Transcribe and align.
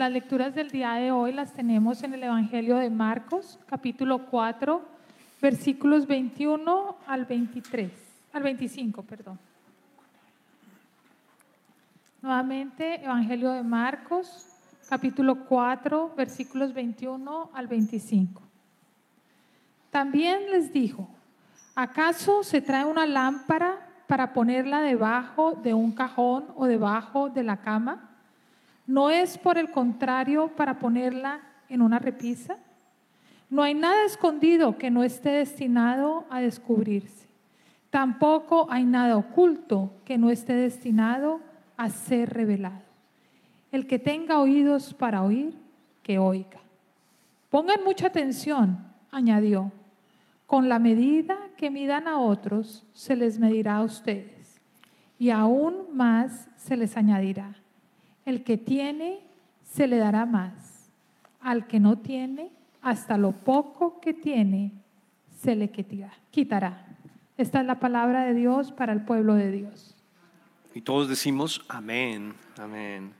Las 0.00 0.12
lecturas 0.12 0.54
del 0.54 0.70
día 0.70 0.94
de 0.94 1.12
hoy 1.12 1.30
las 1.30 1.52
tenemos 1.52 2.02
en 2.02 2.14
el 2.14 2.22
Evangelio 2.22 2.78
de 2.78 2.88
Marcos, 2.88 3.58
capítulo 3.66 4.24
4, 4.30 4.82
versículos 5.42 6.06
21 6.06 6.96
al 7.06 7.26
23, 7.26 7.92
al 8.32 8.42
25, 8.42 9.02
perdón. 9.02 9.38
Nuevamente, 12.22 13.04
Evangelio 13.04 13.50
de 13.50 13.62
Marcos, 13.62 14.46
capítulo 14.88 15.44
4, 15.44 16.14
versículos 16.16 16.72
21 16.72 17.50
al 17.52 17.66
25. 17.66 18.40
También 19.90 20.50
les 20.50 20.72
dijo, 20.72 21.10
¿acaso 21.74 22.42
se 22.42 22.62
trae 22.62 22.86
una 22.86 23.04
lámpara 23.04 23.86
para 24.06 24.32
ponerla 24.32 24.80
debajo 24.80 25.60
de 25.62 25.74
un 25.74 25.92
cajón 25.92 26.46
o 26.56 26.64
debajo 26.64 27.28
de 27.28 27.42
la 27.42 27.58
cama? 27.58 28.09
¿No 28.90 29.08
es 29.08 29.38
por 29.38 29.56
el 29.56 29.70
contrario 29.70 30.48
para 30.56 30.80
ponerla 30.80 31.42
en 31.68 31.80
una 31.80 32.00
repisa? 32.00 32.56
No 33.48 33.62
hay 33.62 33.72
nada 33.72 34.04
escondido 34.04 34.78
que 34.78 34.90
no 34.90 35.04
esté 35.04 35.30
destinado 35.30 36.24
a 36.28 36.40
descubrirse. 36.40 37.28
Tampoco 37.90 38.66
hay 38.68 38.84
nada 38.84 39.16
oculto 39.16 39.92
que 40.04 40.18
no 40.18 40.28
esté 40.28 40.54
destinado 40.54 41.40
a 41.76 41.88
ser 41.88 42.30
revelado. 42.30 42.82
El 43.70 43.86
que 43.86 44.00
tenga 44.00 44.40
oídos 44.40 44.92
para 44.92 45.22
oír, 45.22 45.54
que 46.02 46.18
oiga. 46.18 46.58
Pongan 47.48 47.84
mucha 47.84 48.08
atención, 48.08 48.76
añadió. 49.12 49.70
Con 50.48 50.68
la 50.68 50.80
medida 50.80 51.38
que 51.56 51.70
midan 51.70 52.08
a 52.08 52.18
otros, 52.18 52.84
se 52.92 53.14
les 53.14 53.38
medirá 53.38 53.76
a 53.76 53.84
ustedes, 53.84 54.60
y 55.16 55.30
aún 55.30 55.86
más 55.92 56.48
se 56.56 56.76
les 56.76 56.96
añadirá. 56.96 57.59
El 58.30 58.44
que 58.44 58.56
tiene, 58.56 59.18
se 59.64 59.88
le 59.88 59.96
dará 59.96 60.24
más. 60.24 60.88
Al 61.40 61.66
que 61.66 61.80
no 61.80 61.98
tiene, 61.98 62.52
hasta 62.80 63.18
lo 63.18 63.32
poco 63.32 64.00
que 64.00 64.14
tiene, 64.14 64.70
se 65.40 65.56
le 65.56 65.68
quitará. 66.30 66.86
Esta 67.36 67.60
es 67.60 67.66
la 67.66 67.80
palabra 67.80 68.22
de 68.22 68.34
Dios 68.34 68.70
para 68.70 68.92
el 68.92 69.04
pueblo 69.04 69.34
de 69.34 69.50
Dios. 69.50 69.96
Y 70.76 70.82
todos 70.82 71.08
decimos 71.08 71.64
amén, 71.68 72.32
amén. 72.56 73.12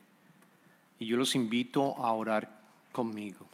Y 1.00 1.06
yo 1.06 1.16
los 1.16 1.34
invito 1.34 1.96
a 1.96 2.12
orar 2.12 2.48
conmigo. 2.92 3.44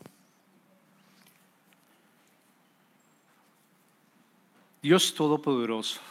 Dios 4.83 5.15
Todopoderoso, 5.15 6.03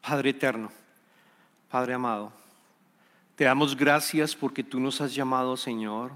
Padre 0.00 0.30
Eterno, 0.30 0.72
Padre 1.70 1.94
amado, 1.94 2.39
te 3.40 3.46
damos 3.46 3.74
gracias 3.74 4.36
porque 4.36 4.62
tú 4.62 4.78
nos 4.78 5.00
has 5.00 5.14
llamado, 5.14 5.56
Señor, 5.56 6.12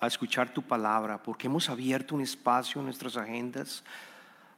a 0.00 0.08
escuchar 0.08 0.52
tu 0.52 0.60
palabra, 0.60 1.22
porque 1.22 1.46
hemos 1.46 1.70
abierto 1.70 2.16
un 2.16 2.20
espacio 2.20 2.80
en 2.80 2.86
nuestras 2.86 3.16
agendas 3.16 3.84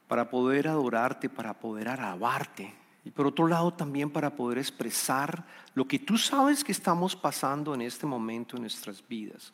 para 0.09 0.31
poder 0.31 0.67
adorarte, 0.67 1.29
para 1.29 1.53
poder 1.53 1.91
alabarte. 1.91 2.75
Y 3.05 3.11
por 3.11 3.27
otro 3.27 3.47
lado 3.47 3.75
también 3.75 4.09
para 4.09 4.35
poder 4.35 4.57
expresar 4.57 5.45
lo 5.75 5.87
que 5.87 5.99
tú 5.99 6.17
sabes 6.17 6.65
que 6.65 6.73
estamos 6.73 7.15
pasando 7.15 7.75
en 7.75 7.83
este 7.83 8.07
momento 8.07 8.57
en 8.57 8.63
nuestras 8.63 9.07
vidas. 9.07 9.53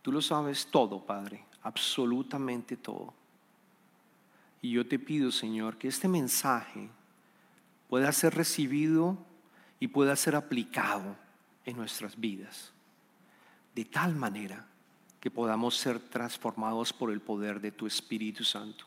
Tú 0.00 0.12
lo 0.12 0.22
sabes 0.22 0.68
todo, 0.70 1.04
Padre, 1.04 1.44
absolutamente 1.62 2.78
todo. 2.78 3.12
Y 4.62 4.70
yo 4.70 4.88
te 4.88 4.98
pido, 4.98 5.30
Señor, 5.30 5.76
que 5.76 5.88
este 5.88 6.08
mensaje 6.08 6.88
pueda 7.90 8.10
ser 8.10 8.34
recibido 8.34 9.18
y 9.80 9.88
pueda 9.88 10.14
ser 10.14 10.36
aplicado 10.36 11.16
en 11.64 11.76
nuestras 11.76 12.20
vidas, 12.20 12.72
de 13.74 13.86
tal 13.86 14.14
manera 14.14 14.66
que 15.18 15.30
podamos 15.30 15.76
ser 15.76 15.98
transformados 15.98 16.92
por 16.92 17.10
el 17.10 17.20
poder 17.20 17.60
de 17.60 17.72
tu 17.72 17.86
Espíritu 17.86 18.44
Santo. 18.44 18.84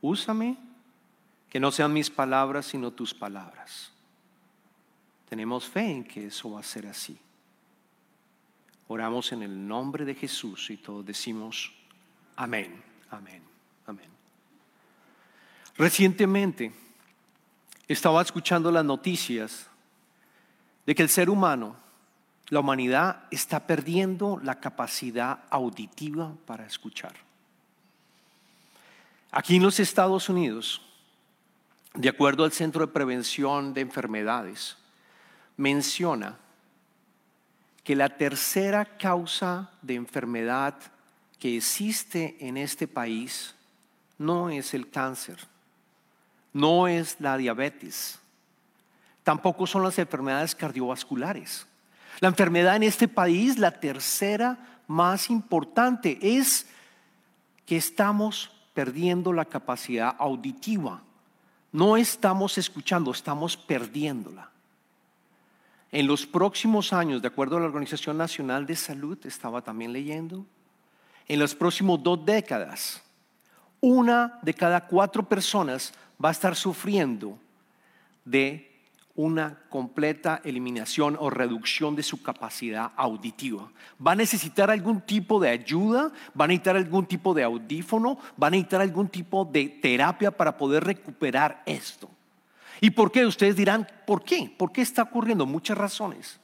Úsame, 0.00 0.56
que 1.48 1.58
no 1.58 1.70
sean 1.70 1.92
mis 1.92 2.10
palabras, 2.10 2.66
sino 2.66 2.90
tus 2.90 3.14
palabras. 3.14 3.90
Tenemos 5.28 5.64
fe 5.64 5.90
en 5.90 6.04
que 6.04 6.26
eso 6.26 6.52
va 6.52 6.60
a 6.60 6.62
ser 6.62 6.86
así. 6.86 7.18
Oramos 8.88 9.32
en 9.32 9.42
el 9.42 9.68
nombre 9.68 10.04
de 10.04 10.14
Jesús 10.14 10.70
y 10.70 10.78
todos 10.78 11.04
decimos 11.04 11.72
amén, 12.36 12.82
amén, 13.10 13.42
amén. 13.86 14.08
Recientemente 15.76 16.72
estaba 17.86 18.22
escuchando 18.22 18.70
las 18.72 18.84
noticias 18.84 19.67
de 20.88 20.94
que 20.94 21.02
el 21.02 21.10
ser 21.10 21.28
humano, 21.28 21.76
la 22.48 22.60
humanidad, 22.60 23.24
está 23.30 23.66
perdiendo 23.66 24.40
la 24.42 24.58
capacidad 24.58 25.40
auditiva 25.50 26.32
para 26.46 26.64
escuchar. 26.64 27.12
Aquí 29.30 29.56
en 29.56 29.64
los 29.64 29.80
Estados 29.80 30.30
Unidos, 30.30 30.80
de 31.92 32.08
acuerdo 32.08 32.42
al 32.42 32.52
Centro 32.52 32.86
de 32.86 32.90
Prevención 32.90 33.74
de 33.74 33.82
Enfermedades, 33.82 34.78
menciona 35.58 36.38
que 37.84 37.94
la 37.94 38.16
tercera 38.16 38.86
causa 38.96 39.70
de 39.82 39.94
enfermedad 39.94 40.74
que 41.38 41.58
existe 41.58 42.38
en 42.40 42.56
este 42.56 42.88
país 42.88 43.54
no 44.16 44.48
es 44.48 44.72
el 44.72 44.88
cáncer, 44.88 45.36
no 46.54 46.88
es 46.88 47.20
la 47.20 47.36
diabetes, 47.36 48.20
tampoco 49.28 49.66
son 49.66 49.82
las 49.82 49.98
enfermedades 49.98 50.54
cardiovasculares. 50.54 51.66
La 52.20 52.28
enfermedad 52.28 52.76
en 52.76 52.84
este 52.84 53.08
país, 53.08 53.58
la 53.58 53.72
tercera 53.78 54.80
más 54.86 55.28
importante, 55.28 56.18
es 56.22 56.66
que 57.66 57.76
estamos 57.76 58.50
perdiendo 58.72 59.34
la 59.34 59.44
capacidad 59.44 60.16
auditiva. 60.18 61.02
No 61.72 61.98
estamos 61.98 62.56
escuchando, 62.56 63.10
estamos 63.10 63.54
perdiéndola. 63.54 64.50
En 65.92 66.06
los 66.06 66.24
próximos 66.24 66.94
años, 66.94 67.20
de 67.20 67.28
acuerdo 67.28 67.58
a 67.58 67.60
la 67.60 67.66
Organización 67.66 68.16
Nacional 68.16 68.64
de 68.64 68.76
Salud, 68.76 69.18
estaba 69.26 69.60
también 69.60 69.92
leyendo, 69.92 70.46
en 71.26 71.38
las 71.38 71.54
próximas 71.54 72.02
dos 72.02 72.24
décadas, 72.24 73.02
una 73.82 74.38
de 74.40 74.54
cada 74.54 74.86
cuatro 74.86 75.22
personas 75.28 75.92
va 76.18 76.30
a 76.30 76.32
estar 76.32 76.56
sufriendo 76.56 77.38
de 78.24 78.64
una 79.18 79.58
completa 79.68 80.40
eliminación 80.44 81.16
o 81.18 81.28
reducción 81.28 81.96
de 81.96 82.04
su 82.04 82.22
capacidad 82.22 82.92
auditiva. 82.94 83.68
Va 84.04 84.12
a 84.12 84.14
necesitar 84.14 84.70
algún 84.70 85.00
tipo 85.00 85.40
de 85.40 85.48
ayuda, 85.48 86.12
va 86.40 86.44
a 86.44 86.46
necesitar 86.46 86.76
algún 86.76 87.04
tipo 87.04 87.34
de 87.34 87.42
audífono, 87.42 88.16
va 88.40 88.46
a 88.46 88.50
necesitar 88.50 88.80
algún 88.80 89.08
tipo 89.08 89.44
de 89.44 89.70
terapia 89.82 90.30
para 90.30 90.56
poder 90.56 90.84
recuperar 90.84 91.64
esto. 91.66 92.08
¿Y 92.80 92.90
por 92.90 93.10
qué? 93.10 93.26
Ustedes 93.26 93.56
dirán, 93.56 93.88
¿por 94.06 94.22
qué? 94.22 94.54
¿Por 94.56 94.70
qué 94.70 94.82
está 94.82 95.02
ocurriendo? 95.02 95.46
Muchas 95.46 95.76
razones. 95.76 96.38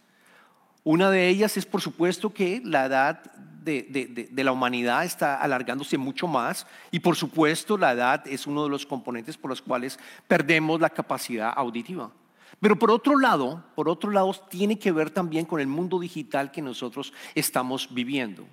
Una 0.82 1.12
de 1.12 1.28
ellas 1.28 1.56
es, 1.56 1.66
por 1.66 1.80
supuesto, 1.80 2.34
que 2.34 2.60
la 2.64 2.86
edad 2.86 3.22
de, 3.62 4.28
de, 4.32 4.44
la 4.44 4.50
humanidad 4.50 5.04
está 5.04 5.36
alargándose 5.36 5.96
mucho 5.96 6.26
más 6.26 6.66
y, 6.90 6.98
por 6.98 7.14
supuesto, 7.14 7.78
la 7.78 7.92
edad 7.92 8.26
es 8.26 8.48
uno 8.48 8.64
de 8.64 8.70
los 8.70 8.84
componentes 8.84 9.36
por 9.36 9.50
los 9.50 9.62
cuales 9.62 9.96
perdemos 10.26 10.80
la 10.80 10.90
capacidad 10.90 11.52
auditiva. 11.54 12.10
Pero 12.64 12.78
por 12.78 12.91
otro 12.91 13.19
lado, 13.19 13.62
por 13.75 13.91
otro 13.91 14.10
lado, 14.10 14.32
tiene 14.48 14.78
que 14.78 14.91
ver 14.91 15.10
también 15.10 15.44
con 15.44 15.60
el 15.60 15.66
mundo 15.66 16.00
digital 16.00 16.50
que 16.50 16.62
nosotros 16.62 17.12
estamos 17.34 17.92
viviendo. 17.92 18.47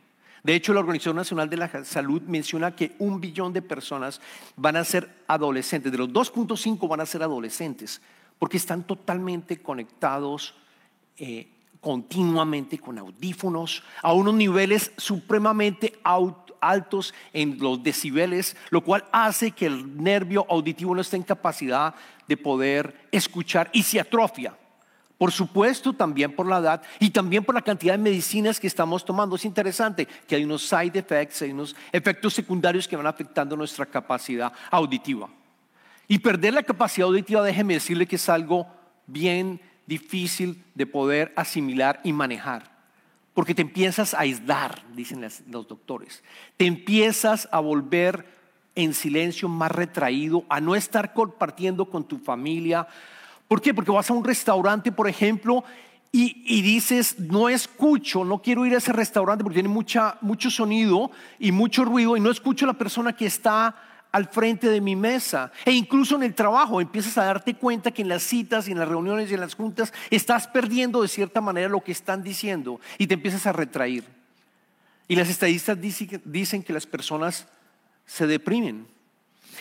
De 0.43 0.53
hecho, 0.53 0.73
la 0.73 0.81
Organización 0.81 1.15
Nacional 1.15 1.49
de 1.49 1.55
la 1.55 1.85
Salud 1.85 2.21
menciona 2.23 2.75
que 2.75 2.93
un 2.99 3.21
billón 3.21 3.53
de 3.53 3.61
personas 3.61 4.19
van 4.57 4.75
a 4.75 4.83
ser 4.83 5.23
adolescentes, 5.27 5.93
de 5.93 5.97
los 5.97 6.09
2.5 6.09 6.89
van 6.89 6.99
a 6.99 7.05
ser 7.05 7.23
adolescentes, 7.23 8.01
porque 8.37 8.57
están 8.57 8.83
totalmente 8.83 9.61
conectados 9.61 10.55
eh, 11.17 11.47
continuamente 11.79 12.79
con 12.79 12.97
audífonos 12.97 13.81
a 14.01 14.11
unos 14.11 14.33
niveles 14.33 14.91
supremamente 14.97 15.97
altos 16.61 17.13
en 17.33 17.57
los 17.59 17.83
decibeles, 17.83 18.55
lo 18.69 18.81
cual 18.81 19.05
hace 19.11 19.51
que 19.51 19.65
el 19.65 20.01
nervio 20.01 20.45
auditivo 20.49 20.95
no 20.95 21.01
esté 21.01 21.17
en 21.17 21.23
capacidad 21.23 21.95
de 22.27 22.37
poder 22.37 23.07
escuchar 23.11 23.69
y 23.73 23.83
se 23.83 23.99
atrofia. 23.99 24.55
Por 25.17 25.31
supuesto, 25.31 25.93
también 25.93 26.35
por 26.35 26.47
la 26.47 26.57
edad 26.57 26.81
y 26.99 27.11
también 27.11 27.43
por 27.43 27.53
la 27.53 27.61
cantidad 27.61 27.93
de 27.93 27.99
medicinas 27.99 28.59
que 28.59 28.65
estamos 28.65 29.05
tomando. 29.05 29.35
Es 29.35 29.45
interesante 29.45 30.07
que 30.27 30.35
hay 30.35 30.43
unos 30.43 30.67
side 30.67 30.97
effects, 30.97 31.43
hay 31.43 31.51
unos 31.51 31.75
efectos 31.91 32.33
secundarios 32.33 32.87
que 32.87 32.95
van 32.95 33.05
afectando 33.05 33.55
nuestra 33.55 33.85
capacidad 33.85 34.51
auditiva. 34.71 35.29
Y 36.07 36.17
perder 36.17 36.55
la 36.55 36.63
capacidad 36.63 37.07
auditiva, 37.07 37.43
déjeme 37.43 37.75
decirle 37.75 38.07
que 38.07 38.15
es 38.15 38.29
algo 38.29 38.65
bien 39.05 39.61
difícil 39.85 40.63
de 40.73 40.87
poder 40.87 41.31
asimilar 41.35 41.99
y 42.03 42.13
manejar. 42.13 42.70
Porque 43.33 43.55
te 43.55 43.61
empiezas 43.61 44.13
a 44.13 44.21
aislar, 44.21 44.83
dicen 44.93 45.25
los 45.47 45.67
doctores. 45.67 46.23
Te 46.57 46.65
empiezas 46.65 47.47
a 47.51 47.59
volver 47.59 48.25
en 48.75 48.93
silencio, 48.93 49.47
más 49.47 49.71
retraído, 49.71 50.43
a 50.49 50.59
no 50.59 50.75
estar 50.75 51.13
compartiendo 51.13 51.85
con 51.85 52.03
tu 52.03 52.17
familia. 52.17 52.87
¿Por 53.47 53.61
qué? 53.61 53.73
Porque 53.73 53.91
vas 53.91 54.09
a 54.09 54.13
un 54.13 54.23
restaurante, 54.23 54.91
por 54.91 55.07
ejemplo, 55.07 55.63
y, 56.11 56.43
y 56.45 56.61
dices, 56.61 57.19
no 57.19 57.47
escucho, 57.47 58.25
no 58.25 58.41
quiero 58.41 58.65
ir 58.65 58.73
a 58.73 58.77
ese 58.77 58.91
restaurante 58.91 59.43
porque 59.43 59.55
tiene 59.55 59.69
mucha, 59.69 60.17
mucho 60.21 60.49
sonido 60.49 61.11
y 61.39 61.51
mucho 61.51 61.85
ruido 61.85 62.17
y 62.17 62.19
no 62.19 62.31
escucho 62.31 62.65
a 62.65 62.67
la 62.67 62.73
persona 62.73 63.13
que 63.13 63.25
está 63.25 63.75
al 64.11 64.27
frente 64.27 64.69
de 64.69 64.81
mi 64.81 64.95
mesa. 64.95 65.51
E 65.65 65.71
incluso 65.71 66.15
en 66.15 66.23
el 66.23 66.35
trabajo 66.35 66.81
empiezas 66.81 67.17
a 67.17 67.25
darte 67.25 67.55
cuenta 67.55 67.91
que 67.91 68.01
en 68.01 68.09
las 68.09 68.23
citas 68.23 68.67
y 68.67 68.71
en 68.71 68.79
las 68.79 68.87
reuniones 68.87 69.31
y 69.31 69.33
en 69.33 69.39
las 69.39 69.55
juntas 69.55 69.93
estás 70.09 70.47
perdiendo 70.47 71.01
de 71.01 71.07
cierta 71.07 71.41
manera 71.41 71.69
lo 71.69 71.81
que 71.81 71.91
están 71.91 72.23
diciendo 72.23 72.79
y 72.97 73.07
te 73.07 73.15
empiezas 73.15 73.47
a 73.47 73.53
retraer. 73.53 74.03
Y 75.07 75.15
las 75.15 75.29
estadistas 75.29 75.77
dicen 76.23 76.63
que 76.63 76.73
las 76.73 76.85
personas 76.85 77.47
se 78.05 78.27
deprimen. 78.27 78.87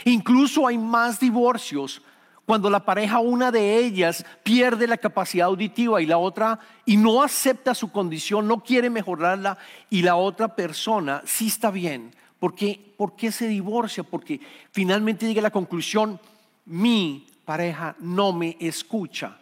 Incluso 0.04 0.66
hay 0.66 0.78
más 0.78 1.18
divorcios 1.18 2.02
cuando 2.46 2.68
la 2.68 2.84
pareja, 2.84 3.20
una 3.20 3.52
de 3.52 3.78
ellas, 3.78 4.24
pierde 4.42 4.88
la 4.88 4.96
capacidad 4.96 5.46
auditiva 5.46 6.02
y 6.02 6.06
la 6.06 6.18
otra, 6.18 6.58
y 6.84 6.96
no 6.96 7.22
acepta 7.22 7.76
su 7.76 7.92
condición, 7.92 8.48
no 8.48 8.64
quiere 8.64 8.90
mejorarla, 8.90 9.56
y 9.88 10.02
la 10.02 10.16
otra 10.16 10.56
persona 10.56 11.22
sí 11.24 11.46
está 11.46 11.70
bien. 11.70 12.12
¿Por 12.40 12.54
qué, 12.54 12.94
¿Por 12.96 13.14
qué 13.14 13.30
se 13.30 13.46
divorcia? 13.46 14.02
Porque 14.02 14.40
finalmente 14.72 15.26
llega 15.26 15.40
a 15.40 15.42
la 15.42 15.50
conclusión, 15.50 16.18
mi 16.64 17.26
pareja 17.44 17.94
no 18.00 18.32
me 18.32 18.56
escucha, 18.58 19.38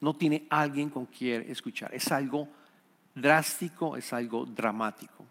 no 0.00 0.14
tiene 0.14 0.46
alguien 0.48 0.88
con 0.88 1.04
quien 1.04 1.42
escuchar. 1.50 1.94
Es 1.94 2.10
algo 2.10 2.48
drástico, 3.14 3.96
es 3.96 4.12
algo 4.14 4.46
dramático. 4.46 5.26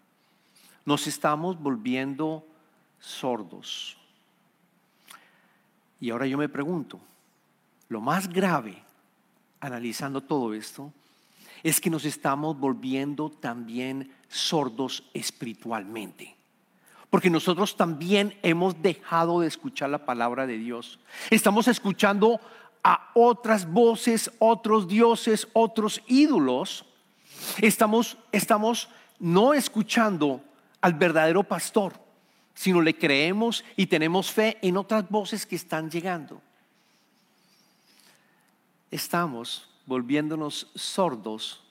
Nos 0.84 1.08
estamos 1.08 1.60
volviendo 1.60 2.46
sordos. 3.00 3.96
Y 5.98 6.10
ahora 6.10 6.26
yo 6.26 6.38
me 6.38 6.48
pregunto, 6.48 7.00
lo 7.88 8.00
más 8.00 8.28
grave, 8.28 8.80
analizando 9.58 10.20
todo 10.20 10.54
esto, 10.54 10.92
es 11.62 11.80
que 11.80 11.90
nos 11.90 12.04
estamos 12.04 12.58
volviendo 12.58 13.30
también 13.30 14.14
sordos 14.28 15.02
espiritualmente. 15.12 16.39
Porque 17.10 17.28
nosotros 17.28 17.76
también 17.76 18.38
hemos 18.42 18.80
dejado 18.80 19.40
de 19.40 19.48
escuchar 19.48 19.90
la 19.90 20.06
palabra 20.06 20.46
de 20.46 20.56
Dios. 20.58 20.98
Estamos 21.30 21.68
escuchando 21.68 22.40
a 22.82 23.10
otras 23.14 23.70
voces, 23.70 24.30
otros 24.38 24.88
dioses, 24.88 25.48
otros 25.52 26.00
ídolos. 26.06 26.84
Estamos, 27.60 28.16
estamos 28.32 28.88
no 29.18 29.52
escuchando 29.54 30.40
al 30.80 30.94
verdadero 30.94 31.42
pastor, 31.42 31.94
sino 32.54 32.80
le 32.80 32.96
creemos 32.96 33.64
y 33.76 33.86
tenemos 33.86 34.30
fe 34.30 34.56
en 34.62 34.76
otras 34.76 35.08
voces 35.08 35.44
que 35.44 35.56
están 35.56 35.90
llegando 35.90 36.40
estamos 38.90 39.68
volviéndonos 39.86 40.70
sordos 40.74 41.62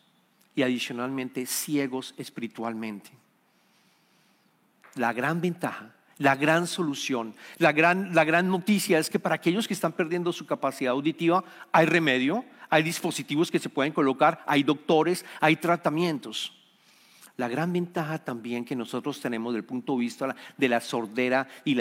y 0.56 0.64
adicionalmente 0.64 1.46
ciegos 1.46 2.14
espiritualmente. 2.18 3.12
La 5.00 5.14
gran 5.14 5.40
ventaja, 5.40 5.94
la 6.18 6.36
gran 6.36 6.68
solución, 6.68 7.34
la 7.58 7.72
gran, 7.72 8.14
la 8.14 8.26
gran 8.26 8.50
noticia 8.50 9.00
es 9.00 9.10
que 9.10 9.18
para 9.18 9.36
aquellos 9.36 9.66
que 9.66 9.74
están 9.74 9.94
perdiendo 9.94 10.34
su 10.34 10.46
capacidad 10.46 10.92
auditiva 10.92 11.42
hay 11.72 11.86
remedio, 11.86 12.44
hay 12.70 12.84
dispositivos 12.84 13.50
que 13.50 13.60
se 13.60 13.70
pueden 13.70 13.94
colocar, 13.94 14.44
hay 14.46 14.64
doctores, 14.64 15.24
hay 15.40 15.56
tratamientos. 15.56 16.54
La 17.38 17.48
gran 17.48 17.72
ventaja 17.72 18.18
también 18.18 18.66
que 18.66 18.76
nosotros 18.76 19.22
tenemos 19.22 19.54
desde 19.54 19.62
el 19.62 19.66
punto 19.66 19.94
de 19.94 20.00
vista 20.00 20.36
de 20.58 20.68
la 20.68 20.82
sordera 20.82 21.48
y, 21.64 21.78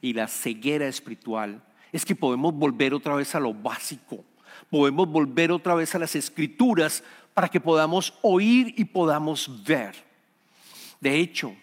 y 0.00 0.12
la 0.12 0.28
ceguera 0.28 0.86
espiritual 0.86 1.60
es 1.90 2.04
que 2.04 2.14
podemos 2.14 2.54
volver 2.54 2.94
otra 2.94 3.16
vez 3.16 3.34
a 3.34 3.40
lo 3.40 3.52
básico 3.52 4.24
podemos 4.70 5.08
volver 5.08 5.52
otra 5.52 5.74
vez 5.74 5.94
a 5.94 5.98
las 5.98 6.14
escrituras 6.14 7.02
para 7.32 7.48
que 7.48 7.60
podamos 7.60 8.14
oír 8.22 8.74
y 8.76 8.84
podamos 8.84 9.64
ver. 9.64 9.94
De 11.00 11.16
hecho, 11.18 11.54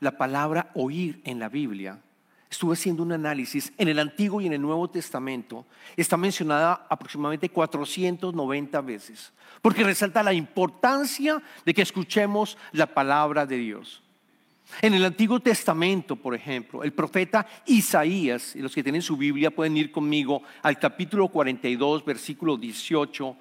la 0.00 0.16
palabra 0.16 0.70
oír 0.74 1.20
en 1.24 1.38
la 1.38 1.48
Biblia, 1.48 2.00
estuve 2.50 2.74
haciendo 2.74 3.02
un 3.02 3.12
análisis, 3.12 3.72
en 3.76 3.88
el 3.88 3.98
Antiguo 3.98 4.40
y 4.40 4.46
en 4.46 4.54
el 4.54 4.62
Nuevo 4.62 4.88
Testamento 4.88 5.66
está 5.96 6.16
mencionada 6.16 6.86
aproximadamente 6.88 7.48
490 7.48 8.80
veces, 8.80 9.32
porque 9.60 9.84
resalta 9.84 10.22
la 10.22 10.32
importancia 10.32 11.42
de 11.64 11.74
que 11.74 11.82
escuchemos 11.82 12.56
la 12.72 12.86
palabra 12.86 13.44
de 13.44 13.58
Dios. 13.58 14.02
En 14.82 14.92
el 14.92 15.04
Antiguo 15.04 15.40
Testamento, 15.40 16.14
por 16.14 16.34
ejemplo, 16.34 16.84
el 16.84 16.92
profeta 16.92 17.46
Isaías, 17.66 18.54
y 18.54 18.60
los 18.60 18.74
que 18.74 18.82
tienen 18.82 19.02
su 19.02 19.16
Biblia 19.16 19.50
pueden 19.50 19.76
ir 19.76 19.90
conmigo 19.90 20.42
al 20.62 20.78
capítulo 20.78 21.28
42, 21.28 22.04
versículo 22.04 22.56
18 22.56 23.36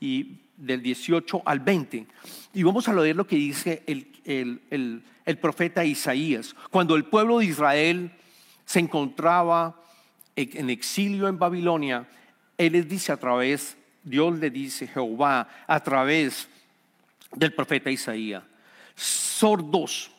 y 0.00 0.40
del 0.56 0.82
18 0.82 1.42
al 1.44 1.60
20. 1.60 2.06
Y 2.54 2.62
vamos 2.62 2.88
a 2.88 2.92
leer 2.92 3.16
lo 3.16 3.26
que 3.26 3.36
dice 3.36 3.82
el, 3.86 5.02
el 5.24 5.38
profeta 5.38 5.84
Isaías. 5.84 6.54
Cuando 6.70 6.96
el 6.96 7.04
pueblo 7.04 7.38
de 7.38 7.46
Israel 7.46 8.10
se 8.64 8.80
encontraba 8.80 9.80
en 10.36 10.70
exilio 10.70 11.28
en 11.28 11.38
Babilonia, 11.38 12.08
él 12.58 12.72
les 12.72 12.88
dice 12.88 13.12
a 13.12 13.16
través, 13.16 13.76
Dios 14.02 14.38
le 14.38 14.50
dice, 14.50 14.86
Jehová, 14.86 15.48
a 15.66 15.80
través 15.80 16.48
del 17.34 17.52
profeta 17.52 17.90
Isaías, 17.90 18.42
sordos 18.94 20.10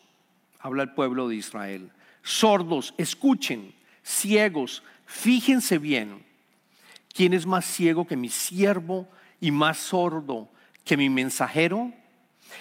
habla 0.63 0.83
el 0.83 0.93
pueblo 0.93 1.27
de 1.27 1.35
Israel. 1.35 1.91
Sordos, 2.23 2.93
escuchen, 2.97 3.73
ciegos, 4.01 4.81
fíjense 5.05 5.77
bien. 5.77 6.23
¿Quién 7.13 7.33
es 7.33 7.45
más 7.45 7.65
ciego 7.65 8.07
que 8.07 8.15
mi 8.15 8.29
siervo 8.29 9.07
y 9.43 9.51
más 9.51 9.77
sordo 9.77 10.47
que 10.85 10.95
mi 10.95 11.09
mensajero? 11.09 11.91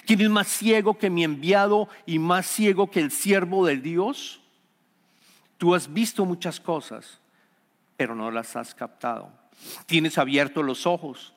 ¿Quién 0.05 0.21
es 0.21 0.29
más 0.29 0.49
ciego 0.49 0.99
que 0.99 1.11
mi 1.11 1.23
enviado 1.23 1.89
y 2.07 2.19
más 2.19 2.45
ciego 2.45 2.91
que 2.91 2.99
el 2.99 3.13
siervo 3.13 3.65
del 3.65 3.83
Dios? 3.83 4.41
Tú 5.59 5.77
has 5.77 5.93
visto 5.93 6.25
muchas 6.25 6.59
cosas, 6.59 7.21
pero 7.97 8.17
no 8.17 8.33
las 8.33 8.57
has 8.57 8.75
captado. 8.75 9.31
Tienes 9.87 10.19
abiertos 10.19 10.65
los 10.65 10.85
ojos, 10.85 11.33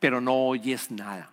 pero 0.00 0.20
no 0.20 0.34
oyes 0.34 0.90
nada. 0.90 1.30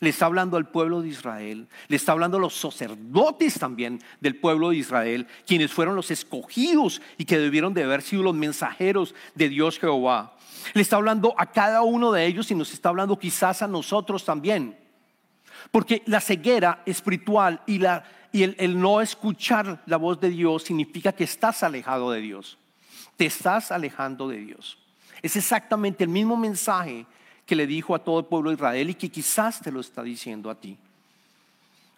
Le 0.00 0.10
está 0.10 0.26
hablando 0.26 0.56
al 0.56 0.68
pueblo 0.68 1.02
de 1.02 1.08
Israel, 1.08 1.68
le 1.88 1.96
está 1.96 2.12
hablando 2.12 2.36
a 2.36 2.40
los 2.40 2.54
sacerdotes 2.54 3.58
también 3.58 4.00
del 4.20 4.36
pueblo 4.36 4.70
de 4.70 4.76
Israel, 4.76 5.26
quienes 5.46 5.72
fueron 5.72 5.96
los 5.96 6.10
escogidos 6.10 7.00
y 7.18 7.24
que 7.24 7.38
debieron 7.38 7.74
de 7.74 7.84
haber 7.84 8.02
sido 8.02 8.22
los 8.22 8.34
mensajeros 8.34 9.14
de 9.34 9.48
Dios 9.48 9.78
Jehová. 9.78 10.36
Le 10.74 10.82
está 10.82 10.96
hablando 10.96 11.34
a 11.36 11.46
cada 11.46 11.82
uno 11.82 12.12
de 12.12 12.26
ellos 12.26 12.50
y 12.50 12.54
nos 12.54 12.72
está 12.72 12.90
hablando 12.90 13.18
quizás 13.18 13.62
a 13.62 13.66
nosotros 13.66 14.24
también. 14.24 14.78
Porque 15.70 16.02
la 16.06 16.20
ceguera 16.20 16.82
espiritual 16.86 17.62
y, 17.66 17.78
la, 17.78 18.04
y 18.32 18.42
el, 18.42 18.56
el 18.58 18.78
no 18.78 19.00
escuchar 19.00 19.82
la 19.86 19.96
voz 19.96 20.20
de 20.20 20.30
Dios 20.30 20.64
significa 20.64 21.12
que 21.12 21.24
estás 21.24 21.62
alejado 21.62 22.10
de 22.10 22.20
Dios. 22.20 22.58
Te 23.16 23.26
estás 23.26 23.72
alejando 23.72 24.28
de 24.28 24.38
Dios. 24.38 24.78
Es 25.22 25.36
exactamente 25.36 26.04
el 26.04 26.10
mismo 26.10 26.36
mensaje 26.36 27.06
que 27.50 27.56
le 27.56 27.66
dijo 27.66 27.96
a 27.96 28.04
todo 28.04 28.20
el 28.20 28.26
pueblo 28.26 28.50
de 28.50 28.54
Israel 28.54 28.90
y 28.90 28.94
que 28.94 29.08
quizás 29.08 29.60
te 29.60 29.72
lo 29.72 29.80
está 29.80 30.04
diciendo 30.04 30.50
a 30.50 30.54
ti. 30.54 30.78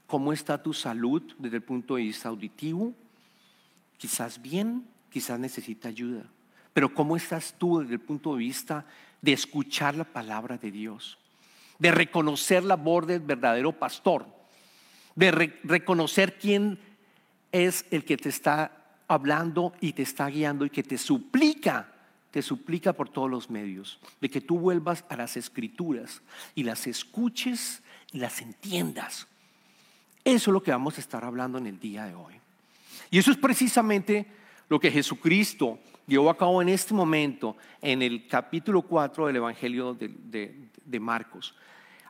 ¿Cómo 0.06 0.32
está 0.32 0.62
tu 0.62 0.72
salud 0.72 1.22
desde 1.36 1.56
el 1.56 1.62
punto 1.62 1.96
de 1.96 2.04
vista 2.04 2.30
auditivo? 2.30 2.94
Quizás 3.98 4.40
bien, 4.40 4.86
quizás 5.10 5.38
necesita 5.38 5.88
ayuda. 5.88 6.24
Pero 6.72 6.94
¿cómo 6.94 7.18
estás 7.18 7.54
tú 7.58 7.80
desde 7.80 7.92
el 7.92 8.00
punto 8.00 8.32
de 8.32 8.38
vista 8.38 8.86
de 9.20 9.34
escuchar 9.34 9.94
la 9.94 10.04
palabra 10.04 10.56
de 10.56 10.70
Dios? 10.70 11.18
De 11.78 11.90
reconocer 11.90 12.64
la 12.64 12.76
voz 12.76 13.06
del 13.06 13.20
verdadero 13.20 13.72
pastor. 13.72 14.24
De 15.14 15.32
reconocer 15.64 16.38
quién 16.38 16.78
es 17.52 17.84
el 17.90 18.06
que 18.06 18.16
te 18.16 18.30
está 18.30 18.72
hablando 19.06 19.74
y 19.82 19.92
te 19.92 20.00
está 20.00 20.28
guiando 20.28 20.64
y 20.64 20.70
que 20.70 20.82
te 20.82 20.96
suplica 20.96 21.91
te 22.32 22.42
suplica 22.42 22.94
por 22.94 23.10
todos 23.10 23.30
los 23.30 23.50
medios 23.50 24.00
de 24.20 24.30
que 24.30 24.40
tú 24.40 24.58
vuelvas 24.58 25.04
a 25.10 25.16
las 25.16 25.36
escrituras 25.36 26.22
y 26.54 26.64
las 26.64 26.86
escuches 26.86 27.82
y 28.10 28.18
las 28.18 28.40
entiendas. 28.40 29.28
Eso 30.24 30.50
es 30.50 30.52
lo 30.52 30.62
que 30.62 30.70
vamos 30.70 30.96
a 30.96 31.00
estar 31.00 31.24
hablando 31.24 31.58
en 31.58 31.66
el 31.66 31.78
día 31.78 32.06
de 32.06 32.14
hoy. 32.14 32.34
Y 33.10 33.18
eso 33.18 33.30
es 33.30 33.36
precisamente 33.36 34.26
lo 34.70 34.80
que 34.80 34.90
Jesucristo 34.90 35.78
llevó 36.06 36.30
a 36.30 36.36
cabo 36.38 36.62
en 36.62 36.70
este 36.70 36.94
momento 36.94 37.56
en 37.82 38.00
el 38.00 38.26
capítulo 38.26 38.80
4 38.80 39.26
del 39.26 39.36
Evangelio 39.36 39.94
de, 39.94 41.00
Marcos. 41.00 41.54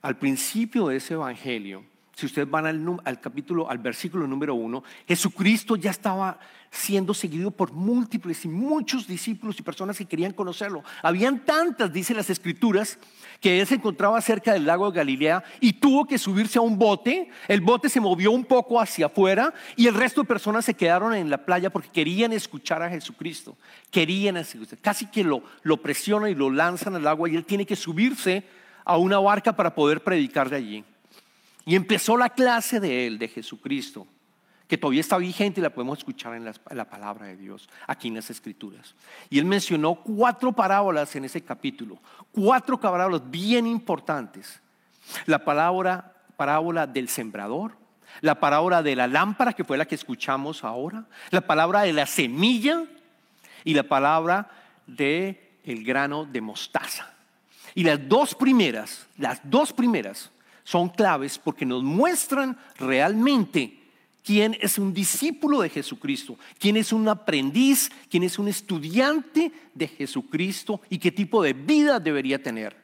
Al 0.03 0.19
principio 0.19 0.87
de 0.87 0.97
ese 0.97 1.15
Evangelio, 1.15 1.85
si 2.15 2.27
ustedes 2.27 2.49
van 2.49 2.67
al, 2.67 3.01
al, 3.05 3.21
capítulo, 3.21 3.69
al 3.69 3.79
versículo 3.79 4.29
número 4.29 4.55
1, 4.55 4.85
Jesucristo 5.09 5.75
ya 5.75 5.91
estaba 5.91 6.39
siendo 6.73 7.13
seguido 7.13 7.51
por 7.51 7.71
múltiples 7.71 8.47
y 8.47 8.49
muchos 8.49 9.07
discípulos 9.07 9.59
y 9.59 9.63
personas 9.63 9.99
que 9.99 10.07
querían 10.07 10.33
conocerlo. 10.33 10.83
Habían 11.03 11.45
tantas, 11.45 11.93
dice 11.93 12.15
las 12.15 12.31
escrituras, 12.31 12.99
que 13.41 13.61
él 13.61 13.67
se 13.67 13.75
encontraba 13.75 14.19
cerca 14.23 14.55
del 14.55 14.65
lago 14.65 14.91
de 14.91 14.97
Galilea 14.97 15.45
y 15.61 15.75
tuvo 15.75 16.07
que 16.07 16.17
subirse 16.17 16.59
a 16.59 16.63
un 16.63 16.79
bote. 16.79 17.31
El 17.47 17.61
bote 17.61 17.91
se 17.91 18.01
movió 18.01 18.33
un 18.33 18.47
poco 18.47 18.81
hacia 18.81 19.07
afuera 19.07 19.53
y 19.77 19.87
el 19.87 19.95
resto 19.95 20.23
de 20.23 20.29
personas 20.29 20.65
se 20.65 20.73
quedaron 20.73 21.15
en 21.15 21.29
la 21.29 21.45
playa 21.45 21.69
porque 21.69 21.91
querían 21.91 22.33
escuchar 22.33 22.83
a 22.83 22.89
Jesucristo. 22.89 23.55
Querían 23.91 24.39
escuchar. 24.39 24.79
Casi 24.79 25.07
que 25.07 25.25
lo, 25.25 25.43
lo 25.63 25.77
presionan 25.77 26.31
y 26.31 26.35
lo 26.35 26.51
lanzan 26.51 26.95
al 26.95 27.07
agua 27.07 27.29
y 27.29 27.37
él 27.37 27.45
tiene 27.45 27.67
que 27.67 27.77
subirse 27.77 28.45
a 28.87 28.97
una 28.97 29.19
barca 29.19 29.55
para 29.55 29.75
poder 29.75 30.03
predicar 30.03 30.49
de 30.49 30.57
allí. 30.57 30.85
Y 31.67 31.77
empezó 31.77 32.17
la 32.17 32.31
clase 32.31 32.81
de 32.81 33.07
él, 33.07 33.19
de 33.19 33.29
Jesucristo, 33.29 34.07
que 34.73 34.79
todavía 34.79 35.03
está 35.03 35.19
vigente 35.19 35.61
y 35.61 35.63
la 35.63 35.69
podemos 35.69 35.99
escuchar 35.99 36.33
en 36.33 36.47
la, 36.47 36.85
palabra 36.87 37.27
de 37.27 37.37
Dios, 37.37 37.69
aquí 37.87 38.09
en 38.09 38.15
las 38.15 38.31
Escrituras. 38.31 38.95
Y 39.29 39.39
él 39.39 39.45
mencionó 39.45 39.97
cuatro 39.97 40.51
parábolas 40.51 41.15
en 41.15 41.27
ese 41.27 41.43
capítulo, 41.43 41.99
cuatro 42.31 42.81
parábolas 42.81 43.31
bien 43.31 43.67
importantes. 43.67 44.63
La 45.27 45.45
palabra, 45.45 46.15
parábola 46.39 46.87
del 46.87 47.11
sembrador, 47.11 47.77
la 48.23 48.41
parábola 48.41 48.83
de 48.83 48.97
la 48.97 49.07
lámpara, 49.07 49.53
que 49.53 49.63
fue 49.63 49.77
la 49.77 49.85
que 49.85 49.95
escuchamos 49.95 50.65
ahora, 50.65 51.05
la 51.29 51.43
palabra 51.43 51.83
de 51.83 51.93
la 51.93 52.07
semilla 52.07 52.85
y 53.65 53.75
la 53.75 53.83
palabra 53.83 54.49
de 54.87 55.59
el 55.65 55.85
grano 55.85 56.25
de 56.25 56.41
mostaza. 56.41 57.13
Y 57.75 57.85
las 57.85 58.09
dos 58.09 58.35
primeras, 58.35 59.07
las 59.19 59.39
dos 59.45 59.71
primeras 59.71 60.31
son 60.65 60.89
claves 60.89 61.39
porque 61.39 61.67
nos 61.67 61.83
muestran 61.83 62.57
realmente 62.79 63.82
quién 64.25 64.57
es 64.61 64.79
un 64.79 64.93
discípulo 64.93 65.61
de 65.61 65.69
Jesucristo, 65.69 66.39
quién 66.59 66.77
es 66.77 66.93
un 66.93 67.09
aprendiz, 67.09 67.91
quién 68.11 68.23
es 68.23 68.39
un 68.39 68.49
estudiante 68.49 69.53
de 69.75 69.89
Jesucristo 69.89 70.81
y 70.89 70.99
qué 70.99 71.11
tipo 71.11 71.43
de 71.43 71.53
vida 71.53 71.99
debería 72.01 72.43
tener. 72.43 72.77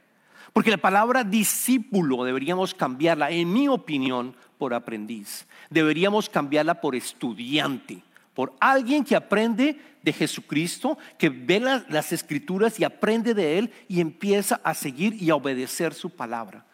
Porque 0.53 0.71
la 0.71 0.79
palabra 0.79 1.25
discípulo 1.25 2.25
deberíamos 2.25 2.75
cambiarla, 2.75 3.31
en 3.31 3.53
mi 3.53 3.69
opinión, 3.69 4.35
por 4.59 4.75
aprendiz. 4.75 5.47
Deberíamos 5.71 6.29
cambiarla 6.29 6.81
por 6.81 6.97
estudiante, 6.97 8.03
por 8.35 8.55
alguien 8.59 9.05
que 9.05 9.15
aprende 9.15 9.79
de 10.03 10.13
Jesucristo, 10.13 10.99
que 11.17 11.29
ve 11.29 11.61
las, 11.61 12.13
escrituras 12.13 12.79
y 12.81 12.85
aprende 12.85 13.35
de 13.35 13.59
Él 13.59 13.73
y 13.89 14.01
empieza 14.01 14.61
a 14.65 14.75
seguir 14.75 15.15
y 15.23 15.31
a 15.31 15.37
obedecer 15.37 15.95
su 15.95 16.11
palabra. 16.11 16.65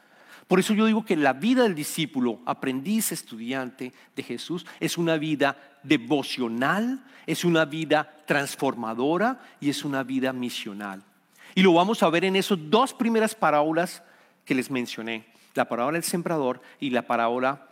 Por 0.49 0.61
eso 0.61 0.75
yo 0.75 0.87
digo 0.87 1.05
que 1.05 1.17
la 1.17 1.33
vida 1.33 1.63
del 1.63 1.75
discípulo, 1.75 2.41
aprendiz, 2.45 3.13
estudiante 3.13 3.93
de 4.15 4.23
Jesús, 4.23 4.67
es 4.79 4.99
una 4.99 5.17
vida 5.17 5.57
devocional, 5.83 7.03
es 7.27 7.45
una 7.45 7.65
vida 7.65 8.23
transformadora 8.27 9.41
y 9.61 9.71
es 9.71 9.85
una 9.85 10.03
vida 10.03 10.33
misional. 10.33 11.03
Y 11.55 11.63
lo 11.63 11.73
vamos 11.73 12.03
a 12.03 12.11
ver 12.11 12.25
en 12.25 12.37
esas 12.37 12.59
dos 12.69 12.93
primeras 12.93 13.35
parábolas 13.35 14.03
que 14.45 14.55
les 14.55 14.71
mencioné, 14.71 15.25
la 15.55 15.69
parábola 15.69 15.97
del 15.97 16.05
sembrador 16.05 16.61
y 16.79 16.91
la 16.91 17.03
parábola 17.03 17.69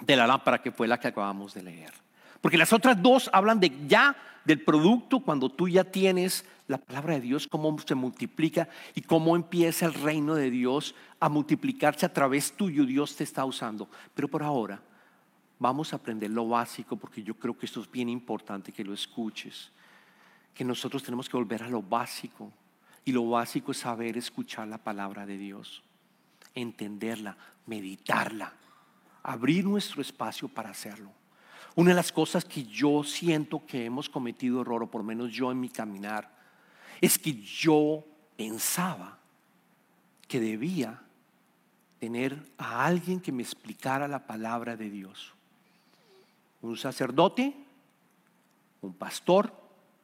de 0.00 0.16
la 0.16 0.26
lámpara 0.26 0.62
que 0.62 0.72
fue 0.72 0.86
la 0.86 1.00
que 1.00 1.08
acabamos 1.08 1.54
de 1.54 1.62
leer. 1.62 1.92
Porque 2.40 2.58
las 2.58 2.72
otras 2.72 3.00
dos 3.00 3.30
hablan 3.32 3.58
de 3.58 3.72
ya 3.88 4.14
del 4.44 4.62
producto 4.62 5.20
cuando 5.20 5.48
tú 5.48 5.68
ya 5.68 5.84
tienes 5.84 6.44
la 6.66 6.78
palabra 6.78 7.14
de 7.14 7.20
Dios, 7.20 7.46
cómo 7.46 7.76
se 7.78 7.94
multiplica 7.94 8.68
y 8.94 9.02
cómo 9.02 9.36
empieza 9.36 9.86
el 9.86 9.94
reino 9.94 10.34
de 10.34 10.50
Dios 10.50 10.94
a 11.20 11.28
multiplicarse 11.28 12.06
a 12.06 12.12
través 12.12 12.52
tuyo. 12.52 12.86
Dios 12.86 13.16
te 13.16 13.24
está 13.24 13.44
usando. 13.44 13.88
Pero 14.14 14.28
por 14.28 14.42
ahora 14.42 14.80
vamos 15.58 15.92
a 15.92 15.96
aprender 15.96 16.30
lo 16.30 16.48
básico 16.48 16.96
porque 16.96 17.22
yo 17.22 17.34
creo 17.34 17.56
que 17.56 17.66
esto 17.66 17.80
es 17.80 17.90
bien 17.90 18.08
importante 18.08 18.72
que 18.72 18.84
lo 18.84 18.94
escuches. 18.94 19.70
Que 20.54 20.64
nosotros 20.64 21.02
tenemos 21.02 21.28
que 21.28 21.36
volver 21.36 21.62
a 21.62 21.68
lo 21.68 21.82
básico. 21.82 22.50
Y 23.04 23.12
lo 23.12 23.28
básico 23.28 23.72
es 23.72 23.78
saber 23.78 24.16
escuchar 24.16 24.66
la 24.68 24.78
palabra 24.78 25.26
de 25.26 25.36
Dios, 25.36 25.82
entenderla, 26.54 27.36
meditarla, 27.66 28.54
abrir 29.22 29.66
nuestro 29.66 30.00
espacio 30.00 30.48
para 30.48 30.70
hacerlo. 30.70 31.10
Una 31.74 31.90
de 31.90 31.96
las 31.96 32.12
cosas 32.12 32.46
que 32.46 32.64
yo 32.64 33.04
siento 33.04 33.66
que 33.66 33.84
hemos 33.84 34.08
cometido 34.08 34.62
error, 34.62 34.84
o 34.84 34.90
por 34.90 35.02
lo 35.02 35.06
menos 35.06 35.32
yo 35.32 35.52
en 35.52 35.60
mi 35.60 35.68
caminar, 35.68 36.34
es 37.00 37.18
que 37.18 37.34
yo 37.34 38.04
pensaba 38.36 39.18
que 40.28 40.40
debía 40.40 41.02
tener 41.98 42.42
a 42.58 42.84
alguien 42.84 43.20
que 43.20 43.32
me 43.32 43.42
explicara 43.42 44.08
la 44.08 44.26
palabra 44.26 44.76
de 44.76 44.90
Dios. 44.90 45.32
Un 46.62 46.76
sacerdote, 46.76 47.54
un 48.82 48.94
pastor 48.94 49.52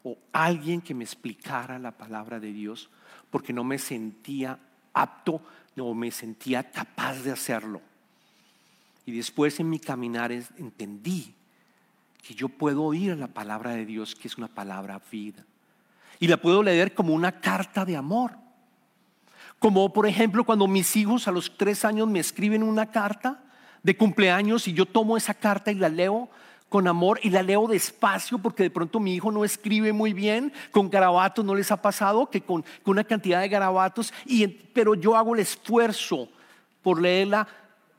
o 0.02 0.16
alguien 0.32 0.80
que 0.80 0.94
me 0.94 1.04
explicara 1.04 1.78
la 1.78 1.92
palabra 1.92 2.40
de 2.40 2.52
Dios, 2.52 2.88
porque 3.30 3.52
no 3.52 3.64
me 3.64 3.78
sentía 3.78 4.58
apto, 4.92 5.42
no 5.76 5.92
me 5.94 6.10
sentía 6.10 6.70
capaz 6.70 7.22
de 7.22 7.32
hacerlo. 7.32 7.82
Y 9.06 9.12
después 9.12 9.60
en 9.60 9.68
mi 9.68 9.78
caminar 9.78 10.32
entendí 10.32 11.34
que 12.22 12.34
yo 12.34 12.48
puedo 12.48 12.84
oír 12.84 13.16
la 13.16 13.28
palabra 13.28 13.72
de 13.72 13.84
Dios, 13.84 14.14
que 14.14 14.28
es 14.28 14.38
una 14.38 14.48
palabra 14.48 15.00
vida. 15.10 15.44
Y 16.20 16.28
la 16.28 16.36
puedo 16.36 16.62
leer 16.62 16.94
como 16.94 17.12
una 17.14 17.40
carta 17.40 17.84
de 17.84 17.96
amor. 17.96 18.32
Como 19.58 19.92
por 19.92 20.06
ejemplo 20.06 20.44
cuando 20.44 20.68
mis 20.68 20.94
hijos 20.94 21.26
a 21.26 21.32
los 21.32 21.56
tres 21.56 21.84
años 21.84 22.08
me 22.08 22.20
escriben 22.20 22.62
una 22.62 22.86
carta 22.86 23.42
de 23.82 23.96
cumpleaños 23.96 24.68
y 24.68 24.72
yo 24.72 24.86
tomo 24.86 25.16
esa 25.16 25.34
carta 25.34 25.72
y 25.72 25.74
la 25.74 25.88
leo 25.88 26.30
con 26.70 26.86
amor 26.86 27.18
y 27.22 27.30
la 27.30 27.42
leo 27.42 27.66
despacio 27.66 28.38
porque 28.38 28.62
de 28.62 28.70
pronto 28.70 29.00
mi 29.00 29.14
hijo 29.14 29.32
no 29.32 29.44
escribe 29.44 29.92
muy 29.92 30.12
bien, 30.12 30.52
con 30.70 30.88
garabatos 30.88 31.44
no 31.44 31.54
les 31.54 31.70
ha 31.72 31.82
pasado 31.82 32.30
que 32.30 32.40
con, 32.40 32.64
una 32.84 33.04
cantidad 33.04 33.40
de 33.40 33.48
garabatos, 33.48 34.14
y, 34.24 34.46
pero 34.46 34.94
yo 34.94 35.16
hago 35.16 35.34
el 35.34 35.40
esfuerzo 35.40 36.28
por 36.80 37.00
leerla 37.02 37.46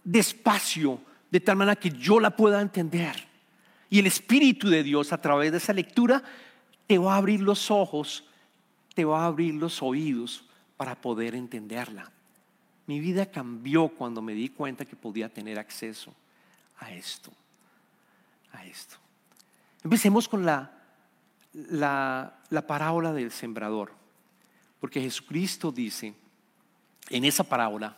despacio, 0.04 1.00
de 1.30 1.42
tal 1.42 1.58
manera 1.58 1.76
que 1.76 1.92
yo 1.92 2.20
la 2.20 2.36
pueda 2.36 2.62
entender. 2.62 3.28
Y 3.90 4.00
el 4.00 4.08
Espíritu 4.08 4.70
de 4.70 4.84
Dios 4.84 5.12
a 5.12 5.20
través 5.20 5.52
de 5.52 5.58
esa 5.58 5.74
lectura 5.74 6.24
te 6.92 6.98
va 6.98 7.14
a 7.14 7.18
abrir 7.20 7.40
los 7.40 7.72
ojos, 7.72 8.26
te 8.94 9.06
va 9.06 9.24
a 9.24 9.28
abrir 9.28 9.54
los 9.54 9.82
oídos 9.82 10.44
para 10.76 10.94
poder 10.94 11.36
entenderla. 11.36 12.12
Mi 12.86 13.00
vida 13.00 13.32
cambió 13.32 13.88
cuando 13.88 14.22
me 14.22 14.34
di 14.34 14.50
cuenta 14.50 14.84
que 14.84 14.98
podía 14.98 15.30
tener 15.30 15.58
acceso 15.58 16.14
a 16.80 16.92
esto, 16.92 17.32
a 18.52 18.66
esto. 18.66 18.98
Empecemos 19.86 20.28
con 20.28 20.46
la, 20.46 20.70
la, 21.54 22.38
la 22.50 22.68
parábola 22.68 23.14
del 23.14 23.32
sembrador, 23.32 23.94
porque 24.82 25.00
Jesucristo 25.00 25.72
dice 25.72 26.14
en 27.10 27.24
esa 27.24 27.46
parábola, 27.46 27.96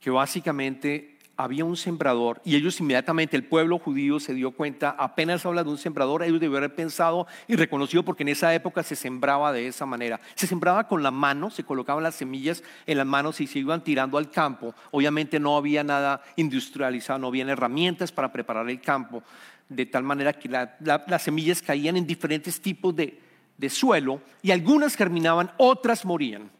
que 0.00 0.10
básicamente 0.10 1.11
había 1.36 1.64
un 1.64 1.76
sembrador 1.76 2.40
y 2.44 2.56
ellos 2.56 2.78
inmediatamente, 2.80 3.36
el 3.36 3.44
pueblo 3.44 3.78
judío 3.78 4.20
se 4.20 4.34
dio 4.34 4.52
cuenta, 4.52 4.90
apenas 4.90 5.44
habla 5.46 5.64
de 5.64 5.70
un 5.70 5.78
sembrador, 5.78 6.22
ellos 6.22 6.40
debieron 6.40 6.64
haber 6.64 6.74
pensado 6.74 7.26
y 7.48 7.56
reconocido 7.56 8.04
porque 8.04 8.22
en 8.22 8.28
esa 8.28 8.54
época 8.54 8.82
se 8.82 8.96
sembraba 8.96 9.52
de 9.52 9.66
esa 9.66 9.86
manera. 9.86 10.20
Se 10.34 10.46
sembraba 10.46 10.88
con 10.88 11.02
la 11.02 11.10
mano, 11.10 11.50
se 11.50 11.64
colocaban 11.64 12.02
las 12.02 12.16
semillas 12.16 12.62
en 12.86 12.98
las 12.98 13.06
manos 13.06 13.40
y 13.40 13.46
se 13.46 13.58
iban 13.58 13.82
tirando 13.82 14.18
al 14.18 14.30
campo. 14.30 14.74
Obviamente 14.90 15.40
no 15.40 15.56
había 15.56 15.82
nada 15.82 16.22
industrializado, 16.36 17.18
no 17.18 17.28
habían 17.28 17.48
herramientas 17.48 18.12
para 18.12 18.32
preparar 18.32 18.68
el 18.68 18.80
campo, 18.80 19.22
de 19.68 19.86
tal 19.86 20.02
manera 20.02 20.32
que 20.34 20.48
las 20.48 21.22
semillas 21.22 21.62
caían 21.62 21.96
en 21.96 22.06
diferentes 22.06 22.60
tipos 22.60 22.94
de, 22.94 23.18
de 23.56 23.70
suelo 23.70 24.20
y 24.42 24.50
algunas 24.50 24.96
germinaban, 24.96 25.50
otras 25.56 26.04
morían. 26.04 26.50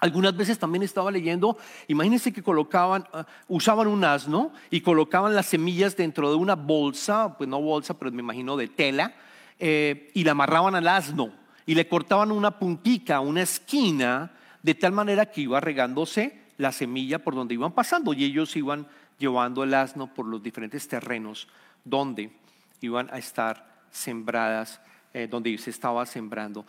Algunas 0.00 0.36
veces 0.36 0.58
también 0.58 0.82
estaba 0.82 1.10
leyendo, 1.10 1.56
imagínense 1.88 2.32
que 2.32 2.42
colocaban, 2.42 3.06
ah, 3.12 3.26
usaban 3.48 3.86
un 3.86 4.04
asno 4.04 4.52
y 4.70 4.80
colocaban 4.80 5.34
las 5.34 5.46
semillas 5.46 5.96
dentro 5.96 6.30
de 6.30 6.36
una 6.36 6.54
bolsa, 6.54 7.36
pues 7.36 7.48
no 7.48 7.60
bolsa, 7.60 7.98
pero 7.98 8.10
me 8.12 8.20
imagino 8.20 8.56
de 8.56 8.68
tela, 8.68 9.14
eh, 9.58 10.10
y 10.14 10.24
la 10.24 10.32
amarraban 10.32 10.74
al 10.74 10.88
asno 10.88 11.32
y 11.66 11.74
le 11.74 11.88
cortaban 11.88 12.32
una 12.32 12.58
puntica, 12.58 13.20
una 13.20 13.42
esquina, 13.42 14.32
de 14.62 14.74
tal 14.74 14.92
manera 14.92 15.26
que 15.26 15.42
iba 15.42 15.60
regándose 15.60 16.40
la 16.58 16.72
semilla 16.72 17.18
por 17.18 17.34
donde 17.34 17.54
iban 17.54 17.72
pasando 17.72 18.12
y 18.12 18.24
ellos 18.24 18.56
iban 18.56 18.86
llevando 19.18 19.62
el 19.62 19.74
asno 19.74 20.12
por 20.12 20.26
los 20.26 20.42
diferentes 20.42 20.88
terrenos 20.88 21.48
donde 21.84 22.32
iban 22.80 23.08
a 23.12 23.18
estar 23.18 23.66
sembradas 23.90 24.80
eh, 25.16 25.28
donde 25.30 25.56
se 25.58 25.70
estaba 25.70 26.04
sembrando. 26.06 26.66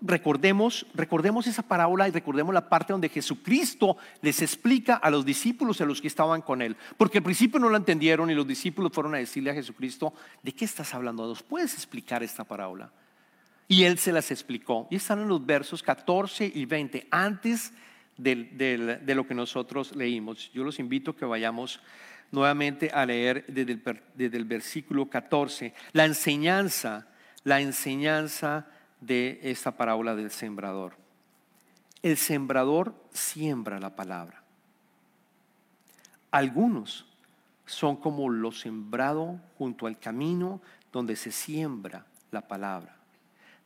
Recordemos, 0.00 0.86
recordemos 0.94 1.48
esa 1.48 1.64
parábola 1.64 2.06
y 2.06 2.12
recordemos 2.12 2.54
la 2.54 2.68
parte 2.68 2.92
donde 2.92 3.08
Jesucristo 3.08 3.96
les 4.22 4.40
explica 4.40 4.94
a 4.94 5.10
los 5.10 5.24
discípulos, 5.24 5.80
a 5.80 5.84
los 5.84 6.00
que 6.00 6.06
estaban 6.06 6.40
con 6.40 6.62
él, 6.62 6.76
porque 6.96 7.18
al 7.18 7.24
principio 7.24 7.58
no 7.58 7.68
lo 7.68 7.76
entendieron 7.76 8.30
y 8.30 8.36
los 8.36 8.46
discípulos 8.46 8.92
fueron 8.92 9.16
a 9.16 9.18
decirle 9.18 9.50
a 9.50 9.54
Jesucristo, 9.54 10.14
¿de 10.44 10.52
qué 10.52 10.64
estás 10.64 10.94
hablando? 10.94 11.26
¿Nos 11.26 11.42
puedes 11.42 11.74
explicar 11.74 12.22
esta 12.22 12.44
parábola? 12.44 12.92
Y 13.66 13.82
él 13.82 13.98
se 13.98 14.12
las 14.12 14.30
explicó. 14.30 14.86
Y 14.92 14.94
están 14.94 15.18
en 15.18 15.26
los 15.26 15.44
versos 15.44 15.82
14 15.82 16.52
y 16.54 16.66
20, 16.66 17.08
antes 17.10 17.72
de 18.16 19.12
lo 19.12 19.26
que 19.26 19.34
nosotros 19.34 19.96
leímos. 19.96 20.52
Yo 20.52 20.62
los 20.62 20.78
invito 20.78 21.10
a 21.10 21.16
que 21.16 21.24
vayamos 21.24 21.80
nuevamente 22.30 22.92
a 22.94 23.04
leer 23.04 23.44
desde 23.48 23.72
el, 23.72 23.82
desde 24.14 24.36
el 24.36 24.44
versículo 24.44 25.06
14, 25.10 25.74
la 25.92 26.04
enseñanza 26.04 27.08
la 27.44 27.60
enseñanza 27.60 28.66
de 29.00 29.40
esta 29.42 29.72
parábola 29.72 30.14
del 30.14 30.30
sembrador. 30.30 30.96
El 32.02 32.16
sembrador 32.16 32.94
siembra 33.12 33.78
la 33.78 33.94
palabra. 33.96 34.42
Algunos 36.30 37.06
son 37.66 37.96
como 37.96 38.28
lo 38.28 38.52
sembrado 38.52 39.40
junto 39.56 39.86
al 39.86 39.98
camino 39.98 40.60
donde 40.92 41.16
se 41.16 41.32
siembra 41.32 42.06
la 42.30 42.46
palabra. 42.46 42.96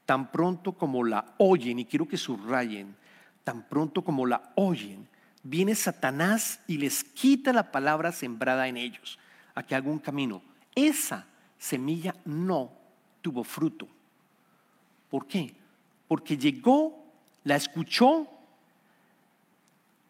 Tan 0.06 0.30
pronto 0.30 0.72
como 0.72 1.04
la 1.04 1.34
oyen, 1.38 1.78
y 1.78 1.84
quiero 1.84 2.08
que 2.08 2.16
subrayen, 2.16 2.96
tan 3.44 3.62
pronto 3.68 4.02
como 4.02 4.26
la 4.26 4.52
oyen, 4.56 5.08
viene 5.42 5.74
Satanás 5.74 6.60
y 6.66 6.78
les 6.78 7.04
quita 7.04 7.52
la 7.52 7.70
palabra 7.70 8.12
sembrada 8.12 8.68
en 8.68 8.76
ellos, 8.76 9.18
a 9.54 9.62
que 9.62 9.74
haga 9.74 9.90
un 9.90 9.98
camino. 9.98 10.42
Esa 10.74 11.26
semilla 11.58 12.14
no 12.24 12.81
tuvo 13.22 13.44
fruto. 13.44 13.88
¿Por 15.10 15.26
qué? 15.26 15.54
Porque 16.08 16.36
llegó, 16.36 17.04
la 17.44 17.56
escuchó 17.56 18.26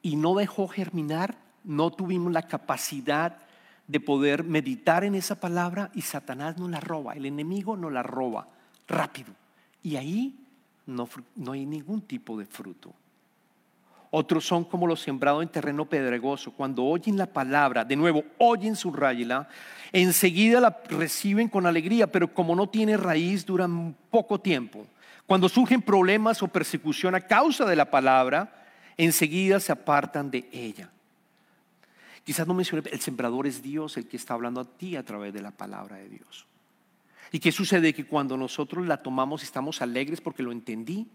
y 0.02 0.16
no 0.16 0.34
dejó 0.34 0.66
germinar, 0.66 1.36
no 1.64 1.90
tuvimos 1.90 2.32
la 2.32 2.42
capacidad 2.42 3.38
de 3.86 4.00
poder 4.00 4.42
meditar 4.44 5.04
en 5.04 5.14
esa 5.14 5.38
palabra 5.38 5.90
y 5.94 6.02
Satanás 6.02 6.56
no 6.58 6.68
la 6.68 6.80
roba, 6.80 7.14
el 7.14 7.26
enemigo 7.26 7.76
no 7.76 7.90
la 7.90 8.02
roba 8.02 8.48
rápido. 8.88 9.34
Y 9.82 9.96
ahí 9.96 10.38
no, 10.86 11.08
no 11.36 11.52
hay 11.52 11.66
ningún 11.66 12.00
tipo 12.02 12.38
de 12.38 12.46
fruto. 12.46 12.94
Otros 14.14 14.44
son 14.44 14.64
como 14.64 14.86
los 14.86 15.00
sembrados 15.00 15.42
en 15.42 15.48
terreno 15.48 15.86
pedregoso. 15.86 16.50
Cuando 16.50 16.84
oyen 16.84 17.16
la 17.16 17.24
palabra, 17.24 17.82
de 17.82 17.96
nuevo, 17.96 18.22
oyen 18.36 18.76
su 18.76 18.92
raíz, 18.92 19.26
enseguida 19.90 20.60
la 20.60 20.82
reciben 20.90 21.48
con 21.48 21.64
alegría, 21.64 22.12
pero 22.12 22.28
como 22.28 22.54
no 22.54 22.68
tiene 22.68 22.98
raíz, 22.98 23.46
duran 23.46 23.96
poco 24.10 24.38
tiempo. 24.38 24.86
Cuando 25.24 25.48
surgen 25.48 25.80
problemas 25.80 26.42
o 26.42 26.48
persecución 26.48 27.14
a 27.14 27.22
causa 27.22 27.64
de 27.64 27.74
la 27.74 27.90
palabra, 27.90 28.66
enseguida 28.98 29.58
se 29.60 29.72
apartan 29.72 30.30
de 30.30 30.46
ella. 30.52 30.90
Quizás 32.22 32.46
no 32.46 32.52
mencione, 32.52 32.82
el 32.92 33.00
sembrador 33.00 33.46
es 33.46 33.62
Dios 33.62 33.96
el 33.96 34.06
que 34.06 34.18
está 34.18 34.34
hablando 34.34 34.60
a 34.60 34.64
ti 34.66 34.94
a 34.94 35.06
través 35.06 35.32
de 35.32 35.40
la 35.40 35.52
palabra 35.52 35.96
de 35.96 36.10
Dios. 36.10 36.44
¿Y 37.30 37.40
qué 37.40 37.50
sucede? 37.50 37.94
Que 37.94 38.04
cuando 38.04 38.36
nosotros 38.36 38.86
la 38.86 38.98
tomamos 38.98 39.42
estamos 39.42 39.80
alegres 39.80 40.20
porque 40.20 40.42
lo 40.42 40.52
entendí, 40.52 41.08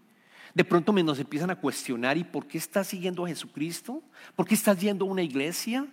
de 0.54 0.64
pronto 0.64 0.92
nos 0.92 1.18
empiezan 1.18 1.50
a 1.50 1.56
cuestionar, 1.56 2.16
¿y 2.16 2.24
por 2.24 2.46
qué 2.46 2.58
estás 2.58 2.88
siguiendo 2.88 3.24
a 3.24 3.28
Jesucristo? 3.28 4.02
¿Por 4.34 4.46
qué 4.46 4.54
estás 4.54 4.80
yendo 4.80 5.04
a 5.04 5.08
una 5.08 5.22
iglesia? 5.22 5.86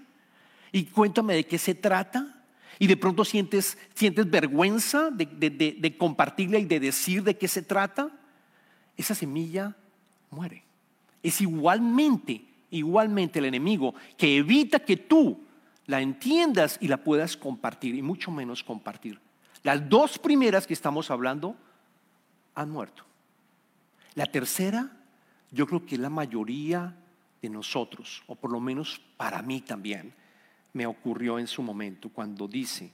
Y 0.71 0.85
cuéntame 0.85 1.35
de 1.35 1.45
qué 1.45 1.57
se 1.57 1.75
trata. 1.75 2.43
Y 2.79 2.87
de 2.87 2.97
pronto 2.97 3.23
sientes, 3.23 3.77
sientes 3.93 4.29
vergüenza 4.29 5.09
de, 5.11 5.25
de 5.25 5.97
compartirla 5.97 6.59
y 6.59 6.65
de 6.65 6.79
decir 6.79 7.23
de 7.23 7.37
qué 7.37 7.47
se 7.47 7.61
trata. 7.61 8.09
Esa 8.97 9.15
semilla 9.15 9.75
muere. 10.29 10.63
Es 11.23 11.41
igualmente, 11.41 12.45
igualmente 12.69 13.39
el 13.39 13.45
enemigo 13.45 13.95
que 14.17 14.37
evita 14.37 14.79
que 14.79 14.97
tú 14.97 15.45
la 15.87 16.01
entiendas 16.01 16.77
y 16.81 16.87
la 16.87 16.97
puedas 16.97 17.37
compartir, 17.37 17.95
y 17.95 18.01
mucho 18.01 18.31
menos 18.31 18.63
compartir. 18.63 19.19
Las 19.63 19.87
dos 19.87 20.19
primeras 20.19 20.67
que 20.67 20.73
estamos 20.73 21.09
hablando 21.11 21.55
han 22.53 22.69
muerto. 22.69 23.03
La 24.15 24.25
tercera, 24.25 24.89
yo 25.51 25.67
creo 25.67 25.85
que 25.85 25.97
la 25.97 26.09
mayoría 26.09 26.95
de 27.41 27.49
nosotros, 27.49 28.23
o 28.27 28.35
por 28.35 28.51
lo 28.51 28.59
menos 28.59 29.01
para 29.17 29.41
mí 29.41 29.61
también, 29.61 30.13
me 30.73 30.85
ocurrió 30.85 31.37
en 31.37 31.47
su 31.47 31.61
momento 31.61 32.09
cuando 32.09 32.47
dice, 32.47 32.91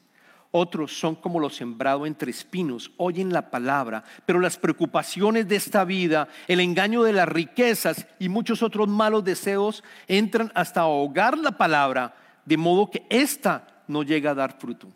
otros 0.52 1.00
son 1.00 1.16
como 1.16 1.40
los 1.40 1.56
sembrados 1.56 2.06
entre 2.08 2.32
espinos, 2.32 2.92
oyen 2.98 3.32
la 3.32 3.50
palabra, 3.50 4.04
pero 4.26 4.40
las 4.40 4.58
preocupaciones 4.58 5.48
de 5.48 5.56
esta 5.56 5.86
vida, 5.86 6.28
el 6.48 6.60
engaño 6.60 7.04
de 7.04 7.14
las 7.14 7.30
riquezas 7.30 8.06
y 8.20 8.28
muchos 8.28 8.62
otros 8.62 8.88
malos 8.90 9.24
deseos 9.24 9.84
entran 10.08 10.52
hasta 10.54 10.82
ahogar 10.82 11.38
la 11.38 11.52
palabra, 11.52 12.16
de 12.46 12.58
modo 12.58 12.92
que 12.92 13.06
ésta 13.10 13.84
no 13.88 14.04
llega 14.04 14.32
a 14.32 14.36
dar 14.36 14.60
fruto. 14.60 14.90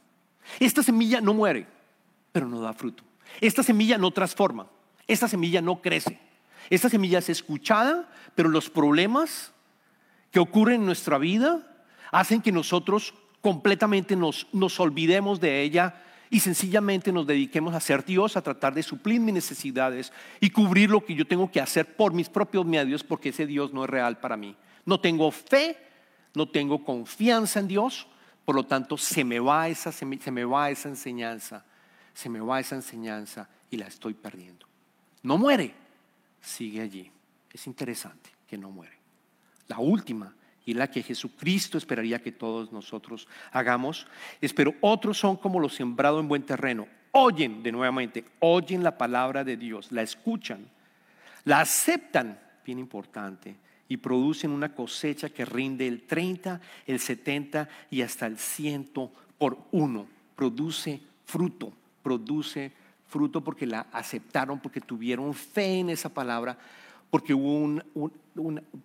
Esta 0.60 0.84
semilla 0.84 1.22
no 1.22 1.34
muere, 1.34 1.67
pero 2.32 2.48
no 2.48 2.60
da 2.60 2.74
fruto. 2.74 3.03
Esta 3.39 3.63
semilla 3.63 3.98
no 3.98 4.12
transforma. 4.12 4.67
Esta 5.07 5.27
semilla 5.27 5.62
no 5.62 5.81
crece. 5.81 6.19
Esta 6.69 6.89
semilla 6.89 7.19
es 7.19 7.29
escuchada, 7.29 8.09
pero 8.33 8.50
los 8.50 8.69
problemas 8.69 9.51
que 10.31 10.39
ocurren 10.39 10.81
en 10.81 10.85
nuestra 10.85 11.17
vida 11.17 11.65
hacen 12.12 12.41
que 12.41 12.51
nosotros 12.51 13.13
completamente 13.41 14.15
nos, 14.15 14.47
nos 14.51 14.79
olvidemos 14.79 15.39
de 15.39 15.62
ella 15.62 16.01
y 16.29 16.39
sencillamente 16.39 17.11
nos 17.11 17.27
dediquemos 17.27 17.75
a 17.75 17.79
ser 17.79 18.03
Dios, 18.03 18.35
a 18.35 18.41
tratar 18.41 18.74
de 18.74 18.83
suplir 18.83 19.22
mis 19.22 19.33
necesidades 19.33 20.11
y 20.39 20.50
cubrir 20.50 20.89
lo 20.89 21.05
que 21.05 21.13
yo 21.13 21.27
tengo 21.27 21.51
que 21.51 21.61
hacer 21.61 21.96
por 21.96 22.13
mis 22.13 22.29
propios 22.29 22.65
medios, 22.65 23.03
porque 23.03 23.29
ese 23.29 23.46
Dios 23.46 23.74
no 23.74 23.83
es 23.83 23.89
real 23.89 24.20
para 24.20 24.35
mí. 24.35 24.55
No 24.85 25.00
tengo 25.00 25.31
fe, 25.31 25.77
no 26.33 26.50
tengo 26.50 26.83
confianza 26.83 27.59
en 27.59 27.68
Dios, 27.68 28.07
por 28.44 28.55
lo 28.55 28.65
tanto 28.65 28.98
se 28.98 29.24
me 29.24 29.39
va 29.39 29.68
esa, 29.68 29.91
se 29.91 30.05
me 30.05 30.46
va 30.46 30.70
esa 30.70 30.89
enseñanza, 30.89 31.63
se 32.13 32.29
me 32.29 32.39
va 32.39 32.59
esa 32.59 32.75
enseñanza 32.75 33.48
y 33.70 33.77
la 33.77 33.87
estoy 33.87 34.13
perdiendo. 34.13 34.68
No 35.25 35.40
muere, 35.40 35.74
sigue 36.40 36.81
allí. 36.81 37.11
Es 37.51 37.66
interesante 37.66 38.29
que 38.48 38.59
no 38.59 38.70
muere. 38.70 38.96
La 39.68 39.79
última 39.79 40.35
y 40.66 40.75
la 40.75 40.90
que 40.92 41.01
Jesucristo 41.01 41.79
esperaría 41.79 42.22
que 42.22 42.31
todos 42.31 42.72
nosotros 42.72 43.27
hagamos 43.51 44.05
es, 44.40 44.53
pero 44.53 44.75
otros 44.81 45.18
son 45.18 45.38
como 45.38 45.59
los 45.59 45.74
sembrados 45.74 46.22
en 46.22 46.27
buen 46.27 46.44
terreno. 46.44 46.88
Oyen 47.11 47.64
de 47.64 47.72
nuevamente, 47.72 48.24
oyen 48.40 48.83
la 48.83 49.00
palabra 49.00 49.44
de 49.44 49.57
Dios, 49.57 49.92
la 49.92 50.03
escuchan, 50.03 50.70
la 51.44 51.61
aceptan, 51.61 52.40
bien 52.64 52.77
importante, 52.77 53.55
y 53.88 53.98
producen 53.98 54.51
una 54.51 54.75
cosecha 54.75 55.29
que 55.29 55.44
rinde 55.44 55.88
el 55.88 56.03
30, 56.03 56.61
el 56.85 57.00
70 57.00 57.68
y 57.90 58.03
hasta 58.03 58.27
el 58.27 58.38
100 58.38 58.92
por 59.40 59.57
uno. 59.72 60.07
Produce 60.35 61.01
fruto, 61.25 61.74
produce 62.03 62.84
fruto 63.07 63.41
porque 63.41 63.65
la 63.65 63.87
aceptaron, 63.91 64.59
porque 64.59 64.81
tuvieron 64.81 65.33
fe 65.33 65.79
en 65.79 65.89
esa 65.89 66.09
palabra, 66.09 66.57
porque 67.09 67.33
hubo, 67.33 67.81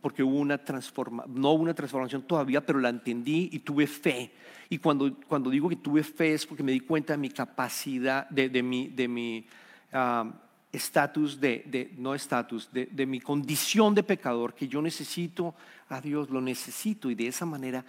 porque 0.00 0.22
hubo 0.22 0.38
una 0.38 0.58
transformación, 0.58 1.40
no 1.40 1.52
una 1.52 1.74
transformación 1.74 2.22
todavía, 2.22 2.64
pero 2.64 2.78
la 2.78 2.90
entendí 2.90 3.48
y 3.52 3.60
tuve 3.60 3.86
fe. 3.86 4.32
Y 4.68 4.78
cuando, 4.78 5.12
cuando 5.26 5.50
digo 5.50 5.68
que 5.68 5.76
tuve 5.76 6.02
fe 6.02 6.34
es 6.34 6.46
porque 6.46 6.62
me 6.62 6.72
di 6.72 6.80
cuenta 6.80 7.14
de 7.14 7.18
mi 7.18 7.30
capacidad, 7.30 8.28
de, 8.28 8.62
mi, 8.62 8.88
de 8.88 9.08
mi 9.08 9.46
ah, 9.92 10.30
estatus, 10.70 11.40
de, 11.40 11.92
no 11.96 12.14
estatus, 12.14 12.70
de 12.72 13.06
mi 13.06 13.20
condición 13.20 13.94
de 13.94 14.04
pecador, 14.04 14.54
que 14.54 14.68
yo 14.68 14.80
necesito 14.80 15.54
a 15.88 16.00
Dios, 16.00 16.30
lo 16.30 16.40
necesito 16.40 17.10
y 17.10 17.16
de 17.16 17.26
esa 17.26 17.46
manera 17.46 17.84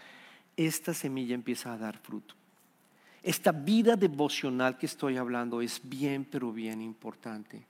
esta 0.58 0.94
semilla 0.94 1.36
empieza 1.36 1.74
a 1.74 1.78
dar 1.78 1.98
fruto. 1.98 2.41
Esta 3.24 3.52
vida 3.52 3.96
devocional 3.96 4.78
que 4.78 4.88
estoy 4.88 5.18
hablando 5.18 5.62
es 5.62 5.80
bien, 5.84 6.26
pero 6.26 6.52
bien 6.52 6.82
importante. 6.82 7.68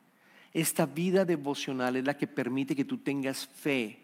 Esta 0.54 0.86
vida 0.86 1.26
devocional 1.26 1.96
es 1.98 2.06
la 2.06 2.18
que 2.18 2.28
permite 2.28 2.76
que 2.76 2.86
tú 2.86 2.98
tengas 2.98 3.48
fe, 3.48 4.00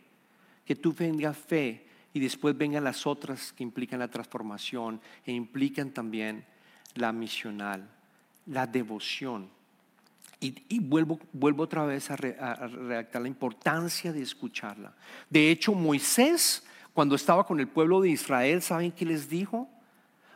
que 0.65 0.75
tú 0.75 0.93
tengas 0.93 1.37
fe 1.37 1.87
y 2.13 2.19
después 2.19 2.57
vengan 2.57 2.83
las 2.83 3.07
otras 3.07 3.53
que 3.53 3.63
implican 3.63 3.99
la 3.99 4.09
transformación 4.09 4.99
e 5.25 5.31
implican 5.31 5.91
también 5.91 6.45
la 6.95 7.13
misional, 7.13 7.89
la 8.45 8.67
devoción. 8.67 9.49
Y, 10.39 10.79
vuelvo, 10.79 11.19
vuelvo 11.33 11.63
otra 11.63 11.85
vez 11.85 12.11
a, 12.11 12.13
a 12.13 12.67
redactar 12.67 13.23
la 13.23 13.27
importancia 13.27 14.13
de 14.13 14.21
escucharla. 14.21 14.93
De 15.29 15.49
hecho, 15.49 15.73
Moisés, 15.73 16.63
cuando 16.93 17.15
estaba 17.15 17.45
con 17.45 17.59
el 17.59 17.67
pueblo 17.67 18.01
de 18.01 18.09
Israel, 18.09 18.61
¿saben 18.61 18.91
qué 18.91 19.03
les 19.03 19.27
dijo? 19.27 19.67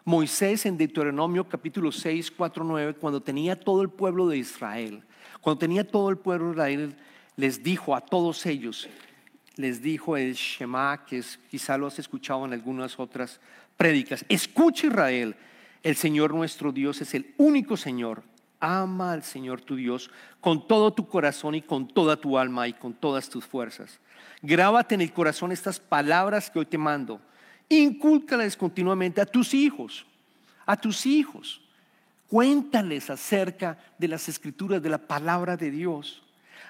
Moisés 0.03 0.65
en 0.65 0.77
Deuteronomio 0.77 1.47
capítulo 1.47 1.91
6, 1.91 2.31
4, 2.31 2.63
9, 2.63 2.95
cuando 2.95 3.21
tenía 3.21 3.59
todo 3.59 3.83
el 3.83 3.89
pueblo 3.89 4.27
de 4.27 4.37
Israel, 4.37 5.03
cuando 5.41 5.59
tenía 5.59 5.87
todo 5.87 6.09
el 6.09 6.17
pueblo 6.17 6.47
de 6.47 6.51
Israel, 6.53 6.95
les 7.35 7.61
dijo 7.61 7.95
a 7.95 8.01
todos 8.01 8.45
ellos, 8.47 8.89
les 9.57 9.81
dijo 9.81 10.17
el 10.17 10.33
Shema, 10.33 11.05
que 11.05 11.19
es, 11.19 11.39
quizá 11.49 11.77
lo 11.77 11.85
has 11.85 11.99
escuchado 11.99 12.45
en 12.45 12.53
algunas 12.53 12.99
otras 12.99 13.39
prédicas, 13.77 14.25
escucha 14.27 14.87
Israel, 14.87 15.35
el 15.83 15.95
Señor 15.95 16.33
nuestro 16.33 16.71
Dios 16.71 16.99
es 17.01 17.13
el 17.13 17.35
único 17.37 17.77
Señor, 17.77 18.23
ama 18.59 19.13
al 19.13 19.23
Señor 19.23 19.61
tu 19.61 19.75
Dios 19.75 20.09
con 20.39 20.67
todo 20.67 20.93
tu 20.93 21.07
corazón 21.07 21.53
y 21.53 21.61
con 21.61 21.87
toda 21.87 22.17
tu 22.17 22.39
alma 22.39 22.67
y 22.67 22.73
con 22.73 22.93
todas 22.93 23.29
tus 23.29 23.45
fuerzas. 23.45 23.99
Grábate 24.41 24.95
en 24.95 25.01
el 25.01 25.13
corazón 25.13 25.51
estas 25.51 25.79
palabras 25.79 26.49
que 26.49 26.59
hoy 26.59 26.65
te 26.65 26.79
mando 26.79 27.21
Incúlcales 27.71 28.57
continuamente 28.57 29.21
a 29.21 29.25
tus 29.25 29.53
hijos, 29.53 30.05
a 30.65 30.75
tus 30.75 31.05
hijos. 31.05 31.61
Cuéntales 32.27 33.09
acerca 33.09 33.77
de 33.97 34.09
las 34.09 34.27
escrituras, 34.27 34.83
de 34.83 34.89
la 34.89 34.97
palabra 34.97 35.55
de 35.55 35.71
Dios. 35.71 36.21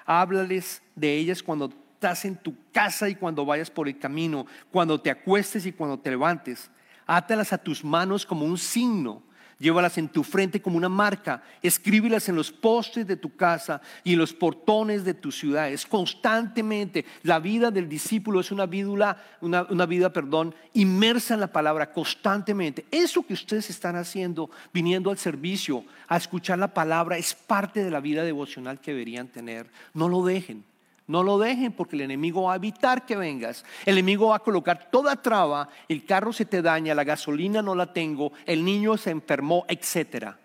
Háblales 0.06 0.80
de 0.94 1.16
ellas 1.16 1.42
cuando 1.42 1.72
estás 1.94 2.24
en 2.24 2.36
tu 2.36 2.54
casa 2.70 3.08
y 3.08 3.16
cuando 3.16 3.44
vayas 3.44 3.68
por 3.68 3.88
el 3.88 3.98
camino, 3.98 4.46
cuando 4.70 5.00
te 5.00 5.10
acuestes 5.10 5.66
y 5.66 5.72
cuando 5.72 5.98
te 5.98 6.10
levantes. 6.10 6.70
Átalas 7.04 7.52
a 7.52 7.58
tus 7.58 7.82
manos 7.82 8.24
como 8.24 8.44
un 8.44 8.56
signo 8.56 9.24
Llévalas 9.62 9.96
en 9.96 10.08
tu 10.08 10.24
frente 10.24 10.60
como 10.60 10.76
una 10.76 10.88
marca. 10.88 11.40
Escríbelas 11.62 12.28
en 12.28 12.34
los 12.34 12.50
postes 12.50 13.06
de 13.06 13.14
tu 13.14 13.36
casa 13.36 13.80
y 14.02 14.14
en 14.14 14.18
los 14.18 14.32
portones 14.32 15.04
de 15.04 15.14
tus 15.14 15.38
ciudades. 15.38 15.86
Constantemente. 15.86 17.04
La 17.22 17.38
vida 17.38 17.70
del 17.70 17.88
discípulo 17.88 18.40
es 18.40 18.50
una 18.50 18.66
vida, 18.66 19.22
una, 19.40 19.62
una 19.70 19.86
vida, 19.86 20.12
perdón, 20.12 20.52
inmersa 20.74 21.34
en 21.34 21.40
la 21.40 21.52
palabra 21.52 21.92
constantemente. 21.92 22.84
Eso 22.90 23.24
que 23.24 23.34
ustedes 23.34 23.70
están 23.70 23.94
haciendo, 23.94 24.50
viniendo 24.74 25.12
al 25.12 25.18
servicio, 25.18 25.84
a 26.08 26.16
escuchar 26.16 26.58
la 26.58 26.74
palabra, 26.74 27.16
es 27.16 27.32
parte 27.32 27.84
de 27.84 27.90
la 27.92 28.00
vida 28.00 28.24
devocional 28.24 28.80
que 28.80 28.90
deberían 28.90 29.28
tener. 29.28 29.70
No 29.94 30.08
lo 30.08 30.24
dejen. 30.24 30.64
No 31.06 31.22
lo 31.22 31.38
dejen 31.38 31.72
porque 31.72 31.96
el 31.96 32.02
enemigo 32.02 32.44
va 32.44 32.54
a 32.54 32.56
evitar 32.56 33.04
que 33.04 33.16
vengas. 33.16 33.64
El 33.84 33.98
enemigo 33.98 34.28
va 34.28 34.36
a 34.36 34.40
colocar 34.40 34.90
toda 34.90 35.16
traba, 35.16 35.68
el 35.88 36.04
carro 36.04 36.32
se 36.32 36.44
te 36.44 36.62
daña, 36.62 36.94
la 36.94 37.04
gasolina 37.04 37.60
no 37.60 37.74
la 37.74 37.92
tengo, 37.92 38.32
el 38.46 38.64
niño 38.64 38.96
se 38.96 39.10
enfermó, 39.10 39.64
etcétera. 39.68 40.38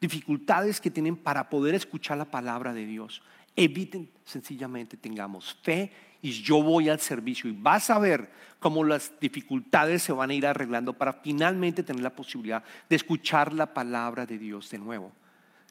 Dificultades 0.00 0.80
que 0.80 0.90
tienen 0.90 1.16
para 1.16 1.48
poder 1.48 1.74
escuchar 1.74 2.18
la 2.18 2.24
palabra 2.24 2.72
de 2.72 2.86
Dios. 2.86 3.22
Eviten 3.56 4.10
sencillamente 4.24 4.96
tengamos 4.96 5.54
fe 5.62 5.92
y 6.20 6.32
yo 6.32 6.60
voy 6.60 6.88
al 6.88 6.98
servicio 6.98 7.48
y 7.48 7.56
vas 7.56 7.88
a 7.88 7.98
ver 8.00 8.28
cómo 8.58 8.82
las 8.82 9.12
dificultades 9.20 10.02
se 10.02 10.12
van 10.12 10.30
a 10.30 10.34
ir 10.34 10.46
arreglando 10.46 10.92
para 10.92 11.12
finalmente 11.12 11.84
tener 11.84 12.02
la 12.02 12.16
posibilidad 12.16 12.64
de 12.88 12.96
escuchar 12.96 13.52
la 13.52 13.72
palabra 13.72 14.26
de 14.26 14.38
Dios 14.38 14.70
de 14.70 14.78
nuevo, 14.78 15.12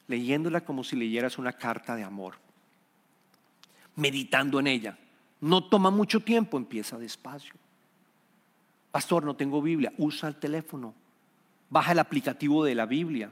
leyéndola 0.06 0.62
como 0.62 0.82
si 0.82 0.96
leyeras 0.96 1.36
una 1.36 1.52
carta 1.52 1.94
de 1.94 2.04
amor 2.04 2.36
meditando 3.96 4.60
en 4.60 4.66
ella. 4.66 4.98
No 5.40 5.64
toma 5.64 5.90
mucho 5.90 6.20
tiempo, 6.20 6.56
empieza 6.56 6.98
despacio. 6.98 7.54
Pastor, 8.90 9.24
no 9.24 9.34
tengo 9.34 9.60
Biblia, 9.60 9.92
usa 9.98 10.28
el 10.28 10.36
teléfono, 10.36 10.94
baja 11.68 11.92
el 11.92 11.98
aplicativo 11.98 12.64
de 12.64 12.74
la 12.74 12.86
Biblia. 12.86 13.30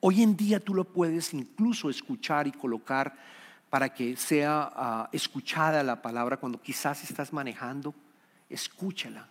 Hoy 0.00 0.22
en 0.22 0.36
día 0.36 0.58
tú 0.58 0.74
lo 0.74 0.84
puedes 0.84 1.32
incluso 1.32 1.88
escuchar 1.88 2.48
y 2.48 2.52
colocar 2.52 3.16
para 3.70 3.94
que 3.94 4.16
sea 4.16 4.70
ah, 4.74 5.08
escuchada 5.12 5.82
la 5.82 6.02
palabra 6.02 6.36
cuando 6.36 6.60
quizás 6.60 7.08
estás 7.08 7.32
manejando. 7.32 7.94
Escúchala, 8.50 9.28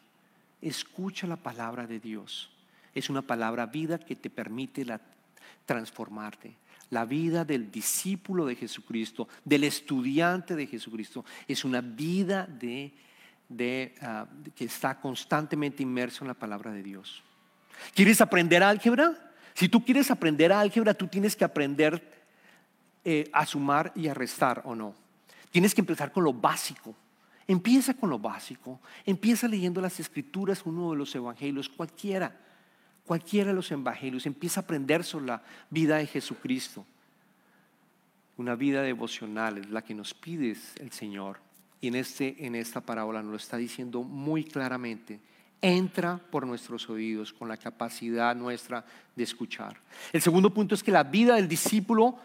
escucha 0.62 1.28
la 1.28 1.36
palabra 1.36 1.86
de 1.86 2.00
Dios. 2.00 2.50
Es 2.96 3.10
una 3.10 3.22
palabra 3.22 3.66
vida 3.66 4.00
que 4.00 4.16
te 4.16 4.30
permite 4.30 4.86
transformarte. 5.66 6.56
La 6.92 7.06
vida 7.06 7.46
del 7.46 7.72
discípulo 7.72 8.46
de 8.46 8.56
Jesucristo, 8.56 9.28
del 9.46 9.64
estudiante 9.64 10.56
de 10.56 10.68
Jesucristo, 10.68 11.26
es 11.48 11.64
una 11.64 11.80
vida 11.82 12.46
de, 12.46 12.94
ah, 14.02 14.28
que 14.54 14.66
está 14.66 15.00
constantemente 15.00 15.84
inmerso 15.84 16.24
en 16.24 16.28
la 16.28 16.34
palabra 16.34 16.72
de 16.72 16.84
Dios. 16.84 17.24
¿Quieres 17.96 18.20
aprender 18.20 18.62
álgebra? 18.62 19.32
Si 19.54 19.70
tú 19.70 19.84
quieres 19.84 20.12
aprender 20.12 20.52
álgebra, 20.52 20.94
tú 20.94 21.08
tienes 21.08 21.36
que 21.36 21.46
aprender 21.46 22.24
eh, 23.06 23.30
a 23.32 23.46
sumar 23.46 23.94
y 23.96 24.10
a 24.10 24.14
restar 24.14 24.62
o 24.66 24.76
no. 24.76 24.94
Tienes 25.50 25.74
que 25.74 25.82
empezar 25.82 26.12
con 26.12 26.26
lo 26.26 26.34
básico. 26.34 26.94
Empieza 27.48 27.94
con 27.94 28.10
lo 28.10 28.20
básico. 28.20 28.82
Empieza 29.06 29.48
leyendo 29.48 29.80
las 29.80 30.00
escrituras, 30.00 30.62
uno 30.66 30.92
de 30.92 30.98
los 30.98 31.16
evangelios, 31.16 31.70
cualquiera 31.70 32.38
cualquiera 33.06 33.50
de 33.50 33.56
los 33.56 33.72
evangelios, 33.72 34.26
empieza 34.26 34.60
a 34.60 34.64
aprender 34.64 35.04
sobre 35.04 35.28
la 35.28 35.44
vida 35.70 35.98
de 35.98 36.08
Jesucristo. 36.08 36.86
Una 38.38 38.56
vida 38.56 38.82
devocional 38.82 39.58
es 39.58 39.70
la 39.70 39.82
que 39.82 39.94
nos 39.94 40.14
pide 40.14 40.56
el 40.80 40.92
Señor. 40.92 41.38
Y 41.80 41.88
en, 41.88 41.96
este, 41.96 42.46
en 42.46 42.56
esta 42.56 42.82
parábola 42.82 43.22
nos 43.22 43.32
lo 43.32 43.38
está 43.38 43.58
diciendo 43.58 44.04
muy 44.04 44.44
claramente. 44.44 45.20
Entra 45.62 46.20
por 46.32 46.48
nuestros 46.48 46.90
oídos 46.90 47.34
con 47.34 47.48
la 47.48 47.58
capacidad 47.58 48.36
nuestra 48.36 48.86
de 49.16 49.24
escuchar. 49.24 49.78
El 50.12 50.22
segundo 50.22 50.54
punto 50.54 50.74
es 50.74 50.84
que 50.84 50.92
la 50.92 51.04
vida 51.04 51.36
del 51.36 51.48
discípulo 51.48 52.18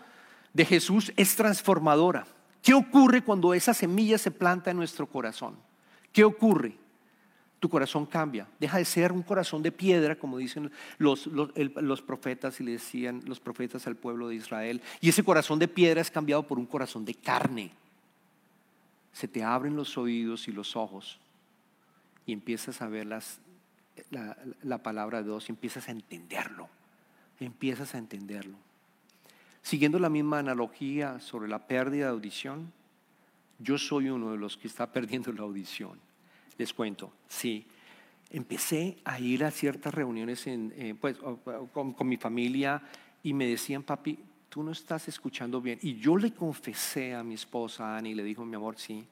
de 0.52 0.64
Jesús 0.64 1.12
es 1.16 1.36
transformadora. 1.36 2.26
¿Qué 2.62 2.74
ocurre 2.74 3.22
cuando 3.22 3.54
esa 3.54 3.74
semilla 3.74 4.18
se 4.18 4.30
planta 4.30 4.70
en 4.70 4.76
nuestro 4.76 5.06
corazón? 5.06 5.56
¿Qué 6.12 6.24
ocurre? 6.24 6.76
Tu 7.60 7.68
corazón 7.68 8.06
cambia. 8.06 8.48
Deja 8.60 8.78
de 8.78 8.84
ser 8.84 9.12
un 9.12 9.22
corazón 9.22 9.62
de 9.62 9.72
piedra, 9.72 10.16
como 10.16 10.38
dicen 10.38 10.70
los, 10.98 11.26
los, 11.26 12.02
profetas 12.02 12.60
y 12.60 12.64
le 12.64 12.72
decían 12.72 13.22
los 13.26 13.40
profetas 13.40 13.86
al 13.86 13.96
pueblo 13.96 14.28
de 14.28 14.34
Israel. 14.34 14.82
Y 15.00 15.08
ese 15.08 15.24
corazón 15.24 15.58
de 15.58 15.68
piedra 15.68 16.00
es 16.00 16.10
cambiado 16.10 16.46
por 16.46 16.58
un 16.58 16.66
corazón 16.66 17.04
de 17.04 17.14
carne. 17.14 17.72
Se 19.12 19.26
te 19.26 19.42
abren 19.42 19.74
los 19.74 19.96
oídos 19.96 20.48
y 20.48 20.52
los 20.52 20.76
ojos 20.76 21.18
y 22.26 22.32
empiezas 22.32 22.82
a 22.82 22.88
ver 22.88 23.06
la, 23.06 23.22
la 24.62 24.82
palabra 24.82 25.18
de 25.18 25.24
Dios 25.24 25.48
y 25.48 25.52
empiezas 25.52 25.88
a 25.88 25.92
entenderlo. 25.92 26.68
Empiezas 27.40 27.94
a 27.94 27.98
entenderlo. 27.98 28.56
Siguiendo 29.62 29.98
la 29.98 30.10
misma 30.10 30.38
analogía 30.38 31.18
sobre 31.20 31.48
la 31.48 31.66
pérdida 31.66 32.06
de 32.06 32.12
audición, 32.12 32.72
yo 33.58 33.78
soy 33.78 34.10
uno 34.10 34.32
de 34.32 34.38
los 34.38 34.58
que 34.58 34.68
está 34.68 34.86
perdiendo 34.92 35.32
la 35.32 35.42
audición 35.42 36.05
les 36.58 36.72
cuento, 36.72 37.12
sí. 37.28 37.66
Empecé 38.30 38.96
a 39.04 39.20
ir 39.20 39.44
a 39.44 39.50
ciertas 39.50 39.94
reuniones 39.94 40.46
en, 40.46 40.72
eh, 40.76 40.94
pues, 41.00 41.16
con, 41.72 42.08
mi 42.08 42.16
familia 42.16 42.82
y 43.22 43.32
me 43.32 43.46
decían, 43.46 43.82
papi, 43.82 44.18
tú 44.48 44.62
no 44.62 44.72
estás 44.72 45.06
escuchando 45.08 45.60
bien. 45.60 45.78
Y 45.82 45.96
yo 45.96 46.16
le 46.16 46.32
confesé 46.32 47.14
a 47.14 47.22
mi 47.22 47.34
esposa, 47.34 47.96
Ani, 47.96 48.10
y 48.10 48.14
le 48.14 48.24
dijo, 48.24 48.44
mi 48.44 48.56
amor, 48.56 48.78
sí, 48.78 49.04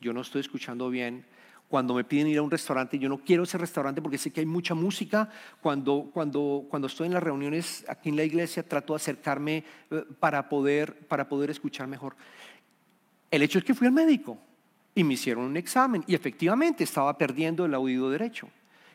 yo 0.00 0.12
no 0.12 0.20
estoy 0.20 0.40
escuchando 0.40 0.88
bien. 0.88 1.24
Cuando 1.68 1.94
me 1.94 2.04
piden 2.04 2.28
ir 2.28 2.38
a 2.38 2.42
un 2.42 2.50
restaurante, 2.50 2.98
yo 2.98 3.08
no 3.08 3.18
quiero 3.18 3.42
ese 3.42 3.58
restaurante 3.58 4.00
porque 4.00 4.16
sé 4.16 4.32
que 4.32 4.40
hay 4.40 4.46
mucha 4.46 4.74
música. 4.74 5.28
Cuando, 5.60 6.08
cuando, 6.14 6.64
cuando 6.70 6.86
estoy 6.86 7.08
en 7.08 7.14
las 7.14 7.22
reuniones 7.22 7.84
aquí 7.88 8.08
en 8.08 8.16
la 8.16 8.24
iglesia, 8.24 8.62
trato 8.62 8.94
de 8.94 8.96
acercarme 8.96 9.64
eh, 9.90 10.04
para 10.18 10.48
poder, 10.48 11.06
para 11.08 11.28
poder 11.28 11.50
escuchar 11.50 11.86
mejor. 11.88 12.16
El 13.30 13.42
hecho 13.42 13.58
es 13.58 13.64
que 13.64 13.74
fui 13.74 13.86
al 13.86 13.92
médico 13.92 14.38
y 14.94 15.04
me 15.04 15.14
hicieron 15.14 15.44
un 15.44 15.56
examen 15.56 16.04
y 16.06 16.14
efectivamente 16.14 16.84
estaba 16.84 17.16
perdiendo 17.16 17.64
el 17.64 17.74
oído 17.74 18.10
derecho. 18.10 18.48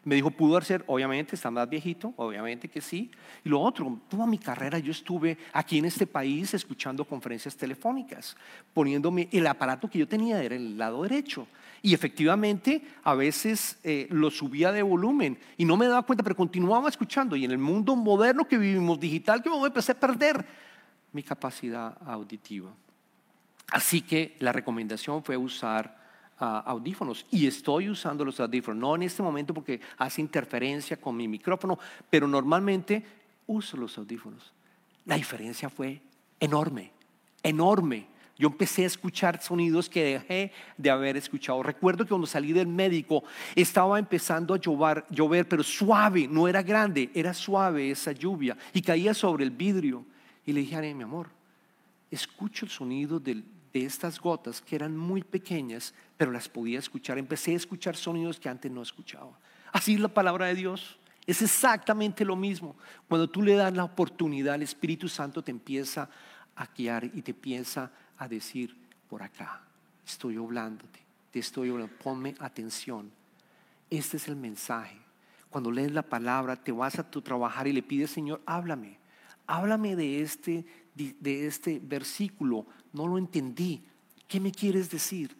Me 0.05 0.15
dijo, 0.15 0.31
pudo 0.31 0.59
ser, 0.59 0.83
obviamente, 0.87 1.35
está 1.35 1.49
más 1.49 1.69
viejito, 1.69 2.13
obviamente 2.17 2.67
que 2.67 2.81
sí. 2.81 3.09
Y 3.45 3.49
lo 3.49 3.61
otro, 3.61 3.99
toda 4.09 4.25
mi 4.25 4.37
carrera 4.37 4.77
yo 4.77 4.91
estuve 4.91 5.37
aquí 5.53 5.77
en 5.77 5.85
este 5.85 6.05
país 6.05 6.53
escuchando 6.53 7.05
conferencias 7.05 7.55
telefónicas, 7.55 8.35
poniéndome 8.73 9.29
el 9.31 9.47
aparato 9.47 9.89
que 9.89 9.99
yo 9.99 10.07
tenía 10.07 10.43
era 10.43 10.55
el 10.55 10.77
lado 10.77 11.03
derecho. 11.03 11.47
Y 11.81 11.93
efectivamente, 11.93 12.81
a 13.03 13.13
veces 13.13 13.77
eh, 13.83 14.07
lo 14.09 14.29
subía 14.29 14.73
de 14.73 14.81
volumen 14.81 15.37
y 15.55 15.63
no 15.63 15.77
me 15.77 15.87
daba 15.87 16.01
cuenta, 16.03 16.23
pero 16.23 16.35
continuaba 16.35 16.89
escuchando. 16.89 17.37
Y 17.37 17.45
en 17.45 17.51
el 17.51 17.57
mundo 17.57 17.95
moderno 17.95 18.45
que 18.45 18.57
vivimos, 18.57 18.99
digital, 18.99 19.41
que 19.41 19.49
me 19.49 19.55
empecé 19.55 19.93
a 19.93 19.99
perder 19.99 20.45
mi 21.13 21.23
capacidad 21.23 21.97
auditiva. 22.05 22.71
Así 23.73 24.01
que 24.01 24.35
la 24.37 24.51
recomendación 24.51 25.23
fue 25.23 25.35
usar 25.35 25.97
ah, 26.37 26.63
audífonos 26.67 27.25
y 27.31 27.47
estoy 27.47 27.89
usando 27.89 28.23
los 28.23 28.39
audífonos, 28.39 28.79
no 28.79 28.93
en 28.93 29.01
este 29.01 29.23
momento 29.23 29.51
porque 29.51 29.81
hace 29.97 30.21
interferencia 30.21 30.95
con 30.97 31.17
mi 31.17 31.27
micrófono, 31.27 31.79
pero 32.07 32.27
normalmente 32.27 33.03
uso 33.47 33.75
los 33.75 33.97
audífonos. 33.97 34.53
La 35.05 35.15
diferencia 35.15 35.71
fue 35.71 35.99
enorme, 36.39 36.91
enorme. 37.41 38.05
Yo 38.37 38.49
empecé 38.49 38.83
a 38.83 38.87
escuchar 38.87 39.41
sonidos 39.41 39.89
que 39.89 40.03
dejé 40.03 40.51
de 40.77 40.91
haber 40.91 41.17
escuchado. 41.17 41.63
Recuerdo 41.63 42.03
que 42.03 42.09
cuando 42.09 42.27
salí 42.27 42.53
del 42.53 42.67
médico 42.67 43.23
estaba 43.55 43.97
empezando 43.97 44.53
a 44.53 44.57
llover, 44.57 45.03
llover, 45.09 45.47
pero 45.47 45.63
suave, 45.63 46.27
no 46.27 46.47
era 46.47 46.61
grande, 46.61 47.09
era 47.15 47.33
suave 47.33 47.89
esa 47.89 48.11
lluvia 48.11 48.55
y 48.71 48.83
caía 48.83 49.15
sobre 49.15 49.43
el 49.43 49.49
vidrio. 49.49 50.05
Y 50.45 50.53
le 50.53 50.59
dije 50.59 50.93
mi 50.93 51.01
amor, 51.01 51.29
escucho 52.11 52.65
el 52.65 52.71
sonido 52.71 53.19
de 53.73 53.85
estas 53.85 54.19
gotas 54.19 54.61
que 54.61 54.75
eran 54.75 54.95
muy 54.95 55.23
pequeñas, 55.23 55.93
pero 56.15 56.31
las 56.31 56.47
podía 56.47 56.77
escuchar. 56.77 57.17
Empecé 57.17 57.53
a 57.53 57.57
escuchar 57.57 57.95
sonidos 57.95 58.39
que 58.39 58.47
antes 58.47 58.71
no 58.71 58.81
escuchaba. 58.81 59.37
Así 59.71 59.95
es 59.95 59.99
la 59.99 60.09
palabra 60.09 60.45
de 60.45 60.55
Dios. 60.55 60.99
Es 61.25 61.41
exactamente 61.41 62.23
lo 62.23 62.35
mismo. 62.35 62.75
Cuando 63.07 63.27
tú 63.29 63.41
le 63.41 63.55
das 63.55 63.73
la 63.73 63.83
oportunidad, 63.83 64.55
el 64.55 64.61
Espíritu 64.61 65.09
Santo 65.09 65.43
te 65.43 65.51
empieza 65.51 66.09
a 66.55 66.67
guiar 66.67 67.05
y 67.05 67.21
te 67.23 67.31
empieza 67.31 67.91
a 68.17 68.27
decir, 68.27 68.77
por 69.09 69.23
acá, 69.23 69.61
estoy 70.05 70.37
hablándote, 70.37 70.99
te 71.31 71.39
estoy 71.39 71.69
hablando, 71.69 71.95
ponme 71.97 72.35
atención. 72.39 73.11
Este 73.89 74.17
es 74.17 74.27
el 74.27 74.35
mensaje. 74.35 74.97
Cuando 75.49 75.71
lees 75.71 75.91
la 75.91 76.03
palabra, 76.03 76.55
te 76.55 76.71
vas 76.71 76.99
a 76.99 77.09
tu 77.09 77.21
trabajar 77.21 77.67
y 77.67 77.73
le 77.73 77.81
pides, 77.81 78.11
Señor, 78.11 78.41
háblame. 78.45 78.97
Háblame 79.47 79.95
de 79.95 80.21
este 80.21 80.65
de 80.95 81.47
este 81.47 81.79
versículo, 81.83 82.65
no 82.91 83.07
lo 83.07 83.17
entendí. 83.17 83.83
¿Qué 84.27 84.39
me 84.39 84.51
quieres 84.51 84.89
decir? 84.89 85.35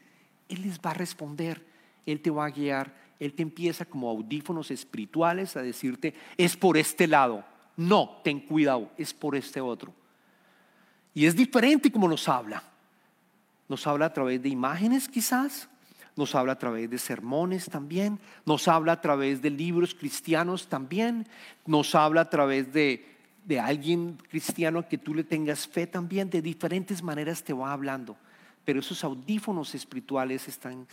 Él 0.50 0.64
les 0.64 0.80
va 0.80 0.92
a 0.92 0.96
responder, 0.96 1.66
Él 2.06 2.22
te 2.22 2.30
va 2.30 2.46
a 2.46 2.50
guiar, 2.50 2.96
Él 3.20 3.34
te 3.34 3.44
empieza 3.44 3.86
como 3.86 4.10
audífonos 4.10 4.72
espirituales 4.72 5.56
a 5.56 5.62
decirte, 5.62 6.14
es 6.38 6.58
por 6.58 6.78
este 6.78 7.08
lado. 7.08 7.46
No, 7.76 8.22
ten 8.24 8.40
cuidado, 8.40 8.92
es 8.98 9.14
por 9.14 9.36
este 9.36 9.62
otro. 9.62 9.94
Y 11.14 11.26
es 11.26 11.36
diferente 11.36 11.92
como 11.92 12.08
nos 12.08 12.28
habla. 12.28 12.64
Nos 13.68 13.88
habla 13.88 14.08
a 14.08 14.14
través 14.14 14.42
de 14.42 14.50
imágenes 14.50 15.08
quizás, 15.08 15.70
nos 16.16 16.36
habla 16.36 16.54
a 16.54 16.60
través 16.60 16.90
de 16.90 16.98
sermones 17.00 17.66
también, 17.66 18.20
nos 18.46 18.68
habla 18.68 18.92
a 18.94 19.02
través 19.02 19.42
de 19.42 19.50
libros 19.50 19.96
cristianos 19.96 20.68
también, 20.68 21.28
nos 21.66 21.96
habla 21.96 22.22
a 22.22 22.30
través 22.30 22.72
de 22.74 23.13
de 23.46 23.60
alguien 23.60 24.18
cristiano 24.30 24.88
que 24.88 24.98
tú 24.98 25.14
le 25.14 25.24
tengas 25.24 25.68
fe 25.68 25.88
también, 25.88 26.30
de 26.30 26.42
diferentes 26.42 27.04
maneras 27.04 27.44
te 27.44 27.54
va 27.54 27.74
hablando. 27.74 28.16
Pero 28.66 28.80
esos 28.80 29.04
audífonos 29.04 29.76
espirituales 29.76 30.48
están 30.48 30.88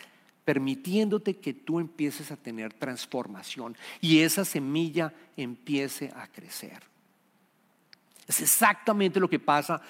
permitiéndote 0.44 1.36
que 1.36 1.54
tú 1.54 1.78
empieces 1.78 2.32
a 2.32 2.36
tener 2.36 2.72
transformación 2.72 3.76
y 4.00 4.20
esa 4.20 4.44
semilla 4.44 5.12
empiece 5.36 6.12
a 6.16 6.26
crecer. 6.26 6.82
Es 8.26 8.40
exactamente 8.40 9.20
lo 9.20 9.28
que 9.28 9.38
pasa 9.38 9.80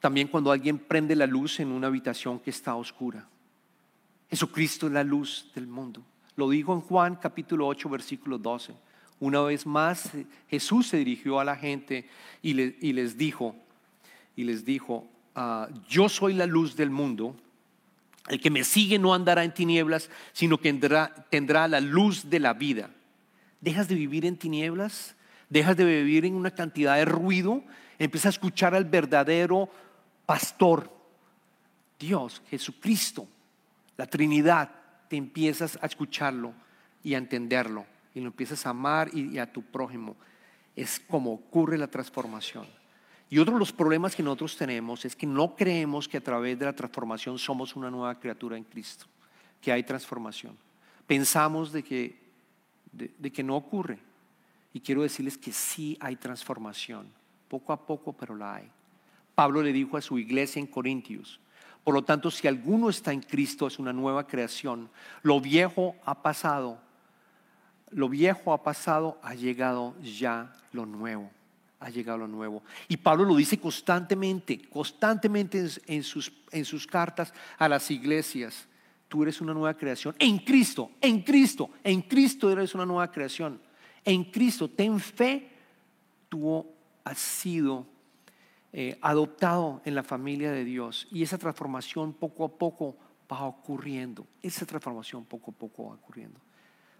también 0.00 0.28
cuando 0.28 0.52
alguien 0.52 0.78
prende 0.78 1.16
la 1.16 1.26
luz 1.26 1.60
en 1.60 1.72
una 1.72 1.86
habitación 1.86 2.38
que 2.38 2.50
está 2.50 2.74
oscura. 2.74 3.26
Jesucristo 4.28 4.86
es 4.86 4.92
la 4.92 5.04
luz 5.04 5.50
del 5.54 5.66
mundo. 5.66 6.02
Lo 6.36 6.50
dijo 6.50 6.74
en 6.74 6.80
Juan 6.80 7.16
capítulo 7.16 7.66
8, 7.66 7.88
versículo 7.88 8.38
12. 8.38 8.74
Una 9.24 9.40
vez 9.40 9.64
más 9.64 10.10
Jesús 10.50 10.88
se 10.88 10.98
dirigió 10.98 11.40
a 11.40 11.46
la 11.46 11.56
gente 11.56 12.04
y, 12.42 12.52
les 12.52 13.16
dijo, 13.16 13.56
y 14.36 14.44
les 14.44 14.66
dijo, 14.66 15.08
ah, 15.34 15.66
yo 15.88 16.10
soy 16.10 16.34
la 16.34 16.44
luz 16.44 16.76
del 16.76 16.90
mundo. 16.90 17.34
El 18.28 18.38
que 18.38 18.50
me 18.50 18.64
sigue 18.64 18.98
no 18.98 19.14
andará 19.14 19.42
en 19.42 19.54
tinieblas, 19.54 20.10
sino 20.34 20.58
que 20.58 20.68
tendrá, 20.68 21.26
tendrá 21.30 21.66
la 21.68 21.80
luz 21.80 22.28
de 22.28 22.38
la 22.38 22.52
vida. 22.52 22.90
¿Dejas 23.62 23.88
de 23.88 23.94
vivir 23.94 24.26
en 24.26 24.36
tinieblas? 24.36 25.16
¿Dejas 25.48 25.78
de 25.78 25.86
vivir 25.86 26.26
en 26.26 26.34
una 26.34 26.50
cantidad 26.50 26.96
de 26.96 27.06
ruido? 27.06 27.64
Empieza 27.98 28.28
a 28.28 28.36
escuchar 28.36 28.74
al 28.74 28.84
verdadero 28.84 29.70
pastor, 30.26 30.92
Dios, 31.98 32.42
Jesucristo, 32.50 33.26
la 33.96 34.06
Trinidad, 34.06 34.70
te 35.08 35.16
empiezas 35.16 35.78
a 35.80 35.86
escucharlo 35.86 36.52
y 37.02 37.14
a 37.14 37.18
entenderlo 37.18 37.86
y 38.14 38.20
lo 38.20 38.26
empiezas 38.26 38.64
a 38.66 38.70
amar 38.70 39.10
y, 39.12 39.38
a 39.38 39.52
tu 39.52 39.62
prójimo. 39.62 40.16
Es 40.76 41.00
como 41.00 41.32
ocurre 41.32 41.76
la 41.76 41.88
transformación. 41.88 42.66
Y 43.28 43.38
otro 43.38 43.54
de 43.54 43.58
los 43.60 43.72
problemas 43.72 44.14
que 44.14 44.22
nosotros 44.22 44.56
tenemos 44.56 45.04
es 45.04 45.16
que 45.16 45.26
no 45.26 45.56
creemos 45.56 46.08
que 46.08 46.18
a 46.18 46.22
través 46.22 46.58
de 46.58 46.66
la 46.66 46.72
transformación 46.74 47.38
somos 47.38 47.74
una 47.74 47.90
nueva 47.90 48.18
criatura 48.18 48.56
en 48.56 48.64
Cristo, 48.64 49.06
que 49.60 49.72
hay 49.72 49.82
transformación. 49.82 50.56
Pensamos 51.06 51.72
de 51.72 51.82
que, 51.82 52.20
de 52.92 53.32
que 53.32 53.42
no 53.42 53.56
ocurre. 53.56 53.98
Y 54.72 54.80
quiero 54.80 55.02
decirles 55.02 55.38
que 55.38 55.52
sí 55.52 55.96
hay 56.00 56.16
transformación, 56.16 57.08
poco 57.48 57.72
a 57.72 57.86
poco, 57.86 58.12
pero 58.12 58.34
la 58.36 58.56
hay. 58.56 58.70
Pablo 59.34 59.62
le 59.62 59.72
dijo 59.72 59.96
a 59.96 60.02
su 60.02 60.18
iglesia 60.18 60.60
en 60.60 60.66
Corintios, 60.66 61.40
por 61.84 61.92
lo 61.92 62.02
tanto, 62.02 62.30
si 62.30 62.48
alguno 62.48 62.88
está 62.88 63.12
en 63.12 63.20
Cristo, 63.20 63.66
es 63.66 63.78
una 63.78 63.92
nueva 63.92 64.26
creación. 64.26 64.88
Lo 65.22 65.38
viejo 65.38 65.94
ha 66.06 66.22
pasado, 66.22 66.80
lo 67.94 68.08
viejo 68.08 68.52
ha 68.52 68.62
pasado, 68.62 69.18
ha 69.22 69.34
llegado 69.34 69.94
ya 70.02 70.52
lo 70.72 70.84
nuevo, 70.84 71.30
ha 71.78 71.88
llegado 71.90 72.18
lo 72.18 72.28
nuevo. 72.28 72.62
Y 72.88 72.96
Pablo 72.96 73.24
lo 73.24 73.36
dice 73.36 73.58
constantemente, 73.58 74.68
constantemente 74.68 75.64
en, 75.86 76.02
sus, 76.02 76.86
cartas 76.88 77.32
a 77.56 77.68
las 77.68 77.90
iglesias. 77.90 78.66
Tú 79.08 79.22
eres 79.22 79.40
una 79.40 79.54
nueva 79.54 79.74
creación 79.74 80.16
en 80.18 80.38
Cristo, 80.38 80.90
en 81.00 81.22
Cristo, 81.22 81.70
en 81.84 82.02
Cristo 82.02 82.50
eres 82.50 82.74
una 82.74 82.84
nueva 82.84 83.10
creación. 83.12 83.60
En 84.04 84.24
Cristo, 84.24 84.68
ten 84.68 84.98
fe, 84.98 85.50
tú 86.28 86.66
has 87.04 87.18
sido 87.18 87.86
eh, 88.72 88.98
adoptado 89.00 89.80
en 89.84 89.94
la 89.94 90.02
familia 90.02 90.50
de 90.50 90.64
Dios 90.64 91.06
y 91.12 91.22
esa 91.22 91.38
transformación 91.38 92.12
poco 92.12 92.44
a 92.44 92.48
poco 92.48 92.96
va 93.30 93.44
ocurriendo. 93.44 94.26
Esa 94.42 94.66
transformación 94.66 95.24
poco 95.24 95.52
a 95.52 95.54
poco 95.54 95.84
va 95.90 95.94
ocurriendo. 95.94 96.40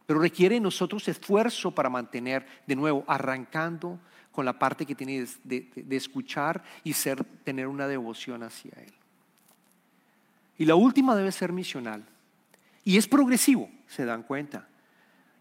Pero 0.06 0.20
requiere 0.20 0.60
nosotros 0.60 1.08
esfuerzo 1.08 1.70
para 1.70 1.88
mantener, 1.88 2.46
de 2.66 2.76
nuevo, 2.76 3.04
arrancando 3.06 3.98
con 4.32 4.44
la 4.44 4.58
parte 4.58 4.84
que 4.84 4.94
tiene 4.94 5.26
de, 5.44 5.86
escuchar 5.90 6.62
y 6.82 6.92
ser, 6.92 7.24
tener 7.44 7.68
una 7.68 7.86
devoción 7.86 8.42
hacia 8.42 8.72
Él. 8.76 8.92
Y 10.58 10.64
la 10.64 10.74
última 10.74 11.16
debe 11.16 11.32
ser 11.32 11.52
misional. 11.52 12.04
Y 12.84 12.98
es 12.98 13.08
progresivo, 13.08 13.70
se 13.86 14.04
dan 14.04 14.22
cuenta. 14.22 14.68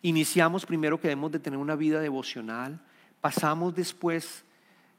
Iniciamos 0.02 0.66
primero 0.66 1.00
que 1.00 1.10
debemos 1.10 1.32
de 1.32 1.40
tener 1.40 1.60
una 1.60 1.76
vida 1.76 2.00
devocional, 2.00 2.80
pasamos 3.20 3.76
después 3.76 4.44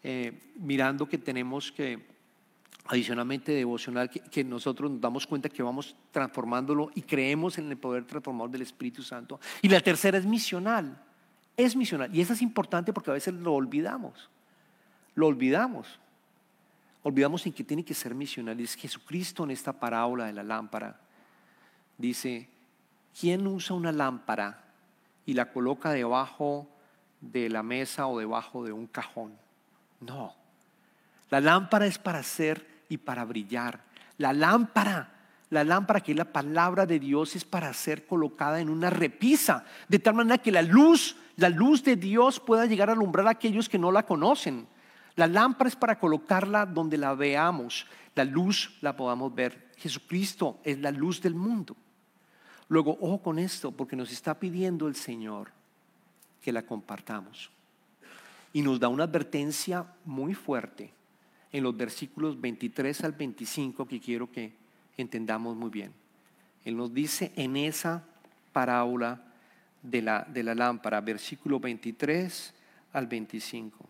eh, 0.02 0.40
mirando 0.56 1.08
que 1.08 1.18
tenemos 1.18 1.72
que, 1.72 2.13
adicionalmente 2.86 3.52
devocional, 3.52 4.10
que, 4.10 4.44
nosotros 4.44 4.90
nos 4.90 5.00
damos 5.00 5.26
cuenta 5.26 5.48
que 5.48 5.62
vamos 5.62 5.96
transformándolo 6.10 6.90
y 6.94 7.02
creemos 7.02 7.56
en 7.58 7.70
el 7.70 7.78
poder 7.78 8.04
transformador 8.04 8.50
del 8.50 8.62
Espíritu 8.62 9.02
Santo. 9.02 9.40
Y 9.62 9.68
la 9.68 9.80
tercera 9.80 10.18
es 10.18 10.26
misional, 10.26 11.02
es 11.56 11.74
misional. 11.74 12.14
Y 12.14 12.20
esa 12.20 12.34
es 12.34 12.42
importante 12.42 12.92
porque 12.92 13.10
a 13.10 13.14
veces 13.14 13.34
lo 13.34 13.54
olvidamos, 13.54 14.28
lo 15.14 15.26
olvidamos. 15.28 15.98
Olvidamos 17.02 17.44
en 17.44 17.52
que 17.52 17.64
tiene 17.64 17.84
que 17.84 17.92
ser 17.92 18.14
misional. 18.14 18.58
Y 18.60 18.64
es 18.64 18.74
Jesucristo 18.74 19.44
en 19.44 19.50
esta 19.50 19.74
parábola 19.74 20.24
de 20.24 20.32
la 20.32 20.42
lámpara. 20.42 20.98
Dice, 21.98 22.48
¿quién 23.18 23.46
usa 23.46 23.76
una 23.76 23.92
lámpara 23.92 24.64
y 25.26 25.34
la 25.34 25.52
coloca 25.52 25.90
debajo 25.92 26.66
de 27.20 27.50
la 27.50 27.62
mesa 27.62 28.06
o 28.06 28.18
debajo 28.18 28.64
de 28.64 28.72
un 28.72 28.86
cajón? 28.86 29.36
No. 30.00 30.34
La 31.28 31.40
lámpara 31.40 31.86
es 31.86 31.98
para 31.98 32.22
ser 32.22 32.73
y 32.88 32.98
para 32.98 33.24
brillar. 33.24 33.80
La 34.18 34.32
lámpara, 34.32 35.12
la 35.50 35.64
lámpara 35.64 36.00
que 36.00 36.12
es 36.12 36.18
la 36.18 36.32
palabra 36.32 36.86
de 36.86 36.98
Dios 36.98 37.36
es 37.36 37.44
para 37.44 37.72
ser 37.72 38.06
colocada 38.06 38.60
en 38.60 38.68
una 38.68 38.90
repisa, 38.90 39.64
de 39.88 39.98
tal 39.98 40.14
manera 40.14 40.38
que 40.38 40.52
la 40.52 40.62
luz, 40.62 41.16
la 41.36 41.48
luz 41.48 41.82
de 41.82 41.96
Dios 41.96 42.40
pueda 42.40 42.66
llegar 42.66 42.90
a 42.90 42.92
alumbrar 42.92 43.26
a 43.26 43.30
aquellos 43.30 43.68
que 43.68 43.78
no 43.78 43.90
la 43.92 44.04
conocen. 44.04 44.66
La 45.16 45.26
lámpara 45.26 45.68
es 45.68 45.76
para 45.76 45.98
colocarla 45.98 46.66
donde 46.66 46.98
la 46.98 47.14
veamos, 47.14 47.86
la 48.14 48.24
luz 48.24 48.76
la 48.80 48.96
podamos 48.96 49.34
ver. 49.34 49.72
Jesucristo 49.76 50.60
es 50.64 50.78
la 50.78 50.90
luz 50.90 51.20
del 51.20 51.34
mundo. 51.34 51.76
Luego, 52.68 52.96
ojo 53.00 53.22
con 53.22 53.38
esto, 53.38 53.70
porque 53.70 53.96
nos 53.96 54.10
está 54.10 54.38
pidiendo 54.38 54.88
el 54.88 54.96
Señor 54.96 55.50
que 56.40 56.52
la 56.52 56.62
compartamos 56.62 57.50
y 58.52 58.62
nos 58.62 58.80
da 58.80 58.88
una 58.88 59.04
advertencia 59.04 59.84
muy 60.04 60.34
fuerte 60.34 60.92
en 61.54 61.62
los 61.62 61.76
versículos 61.76 62.40
23 62.40 63.04
al 63.04 63.12
25 63.12 63.86
que 63.86 64.00
quiero 64.00 64.28
que 64.28 64.52
entendamos 64.96 65.56
muy 65.56 65.70
bien. 65.70 65.92
Él 66.64 66.76
nos 66.76 66.92
dice 66.92 67.32
en 67.36 67.56
esa 67.56 68.04
parábola 68.52 69.22
de 69.80 70.02
la, 70.02 70.24
de 70.24 70.42
la 70.42 70.56
lámpara, 70.56 71.00
versículo 71.00 71.60
23 71.60 72.52
al 72.92 73.06
25. 73.06 73.88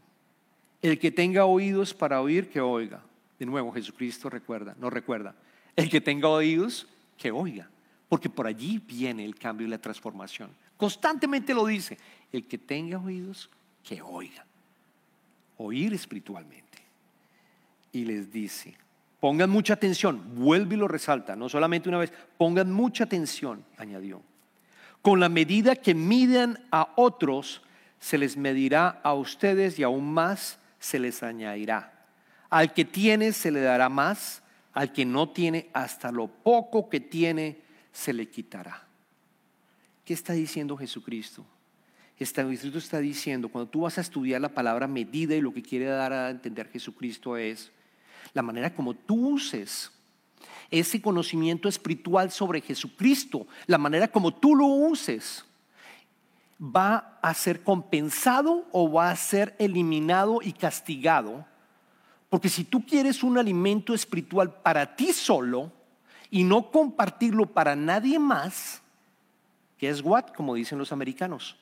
El 0.83 0.99
que 0.99 1.11
tenga 1.11 1.47
oídos 1.47 1.95
para 1.95 2.21
oír, 2.21 2.51
que 2.51 2.61
oiga. 2.61 3.03
De 3.39 3.47
nuevo, 3.47 3.73
Jesucristo 3.73 4.29
recuerda, 4.29 4.77
no 4.79 4.91
recuerda. 4.91 5.35
El 5.75 5.89
que 5.89 6.03
tenga 6.03 6.29
oídos, 6.29 6.87
que 7.17 7.31
oiga. 7.31 7.71
Porque 8.11 8.29
por 8.29 8.47
allí 8.47 8.79
viene 8.79 9.25
el 9.25 9.37
cambio 9.37 9.67
y 9.67 9.71
la 9.71 9.79
transformación. 9.79 10.51
Constantemente 10.77 11.55
lo 11.55 11.65
dice. 11.65 11.97
El 12.31 12.47
que 12.47 12.59
tenga 12.59 12.99
oídos, 12.99 13.49
que 13.83 14.03
oiga 14.03 14.45
oír 15.57 15.93
espiritualmente. 15.95 16.64
Y 17.95 18.05
les 18.05 18.31
dice, 18.33 18.77
pongan 19.21 19.49
mucha 19.49 19.75
atención, 19.75 20.35
vuelve 20.35 20.75
y 20.75 20.79
lo 20.79 20.89
resalta, 20.89 21.37
no 21.37 21.49
solamente 21.49 21.89
una 21.89 21.99
vez, 21.99 22.13
pongan 22.37 22.73
mucha 22.73 23.05
atención, 23.05 23.65
añadió. 23.79 24.21
Con 25.01 25.21
la 25.21 25.29
medida 25.29 25.77
que 25.77 25.95
miden 25.95 26.59
a 26.73 26.93
otros, 26.97 27.63
se 28.01 28.19
les 28.19 28.37
medirá 28.37 29.01
a 29.03 29.15
ustedes 29.15 29.79
y 29.79 29.85
aún 29.85 30.13
más 30.13 30.59
se 30.79 30.99
les 30.99 31.23
añadirá. 31.23 32.07
Al 32.51 32.75
que 32.75 32.85
tiene 32.85 33.33
se 33.33 33.53
le 33.53 33.61
dará 33.61 33.89
más, 33.89 34.43
al 34.73 34.93
que 34.93 35.05
no 35.05 35.29
tiene, 35.31 35.71
hasta 35.73 36.11
lo 36.11 36.27
poco 36.27 36.89
que 36.89 36.99
tiene 36.99 37.59
se 37.93 38.13
le 38.13 38.29
quitará. 38.29 38.87
¿Qué 40.05 40.15
está 40.15 40.33
diciendo 40.33 40.77
Jesucristo? 40.77 41.47
Escrito 42.19 42.79
está 42.79 42.99
diciendo, 42.99 43.49
cuando 43.49 43.71
tú 43.71 43.83
vas 43.83 43.99
a 43.99 44.01
estudiar 44.01 44.41
la 44.41 44.49
palabra 44.49 44.89
medida 44.89 45.35
y 45.35 45.41
lo 45.41 45.55
que 45.55 45.63
quiere 45.63 45.87
dar 45.87 46.13
a 46.13 46.31
entender 46.31 46.69
Jesucristo 46.69 47.37
es 47.37 47.73
la 48.33 48.43
manera 48.43 48.75
como 48.75 48.95
tú 48.95 49.31
uses 49.31 49.91
ese 50.71 51.01
conocimiento 51.01 51.69
espiritual 51.69 52.31
sobre 52.31 52.61
Jesucristo, 52.61 53.47
la 53.67 53.79
manera 53.79 54.09
como 54.09 54.35
tú 54.35 54.55
lo 54.55 54.67
uses, 54.67 55.45
va 56.61 57.19
a 57.21 57.35
ser 57.35 57.63
compensado 57.63 58.67
o 58.73 58.91
va 58.91 59.11
a 59.11 59.17
ser 59.17 59.55
eliminado 59.59 60.41
y 60.43 60.53
castigado. 60.53 61.45
Porque 62.29 62.49
si 62.49 62.65
tú 62.65 62.85
quieres 62.85 63.23
un 63.23 63.39
alimento 63.39 63.95
espiritual 63.95 64.53
para 64.63 64.97
ti 64.97 65.13
solo 65.13 65.71
y 66.31 66.43
no 66.43 66.71
compartirlo 66.71 67.47
para 67.47 67.77
nadie 67.77 68.19
más, 68.19 68.83
que 69.79 69.89
es 69.89 70.01
what, 70.01 70.31
como 70.35 70.55
dicen 70.55 70.79
los 70.79 70.93
americanos, 70.93 71.57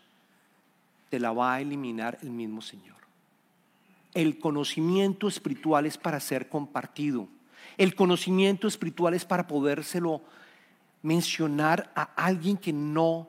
te 1.10 1.20
la 1.20 1.32
va 1.32 1.54
a 1.54 1.60
eliminar 1.60 2.18
el 2.22 2.30
mismo 2.30 2.62
Señor. 2.62 3.01
El 4.14 4.38
conocimiento 4.38 5.28
espiritual 5.28 5.86
es 5.86 5.96
para 5.96 6.20
ser 6.20 6.48
compartido. 6.48 7.28
El 7.78 7.94
conocimiento 7.94 8.68
espiritual 8.68 9.14
es 9.14 9.24
para 9.24 9.46
podérselo 9.46 10.22
mencionar 11.02 11.90
a 11.94 12.02
alguien 12.02 12.56
que 12.56 12.72
no 12.72 13.28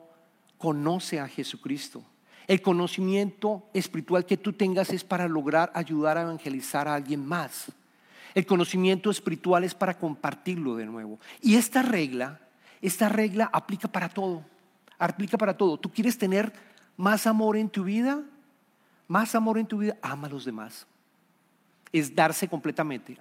conoce 0.58 1.20
a 1.20 1.28
Jesucristo. 1.28 2.02
El 2.46 2.60
conocimiento 2.60 3.68
espiritual 3.72 4.26
que 4.26 4.36
tú 4.36 4.52
tengas 4.52 4.90
es 4.90 5.02
para 5.02 5.26
lograr 5.28 5.72
ayudar 5.74 6.18
a 6.18 6.22
evangelizar 6.22 6.86
a 6.86 6.94
alguien 6.94 7.24
más. 7.24 7.72
El 8.34 8.44
conocimiento 8.44 9.10
espiritual 9.10 9.64
es 9.64 9.74
para 9.74 9.96
compartirlo 9.96 10.76
de 10.76 10.84
nuevo. 10.84 11.18
Y 11.40 11.54
esta 11.54 11.82
regla, 11.82 12.40
esta 12.82 13.08
regla 13.08 13.48
aplica 13.52 13.88
para 13.88 14.08
todo. 14.08 14.44
Aplica 14.98 15.38
para 15.38 15.56
todo. 15.56 15.78
Tú 15.78 15.90
quieres 15.90 16.18
tener 16.18 16.52
más 16.96 17.26
amor 17.26 17.56
en 17.56 17.70
tu 17.70 17.84
vida, 17.84 18.22
más 19.08 19.34
amor 19.34 19.58
en 19.58 19.66
tu 19.66 19.78
vida, 19.78 19.96
ama 20.02 20.26
a 20.26 20.30
los 20.30 20.44
demás. 20.44 20.86
Es 21.92 22.14
darse 22.14 22.48
completamente. 22.48 23.16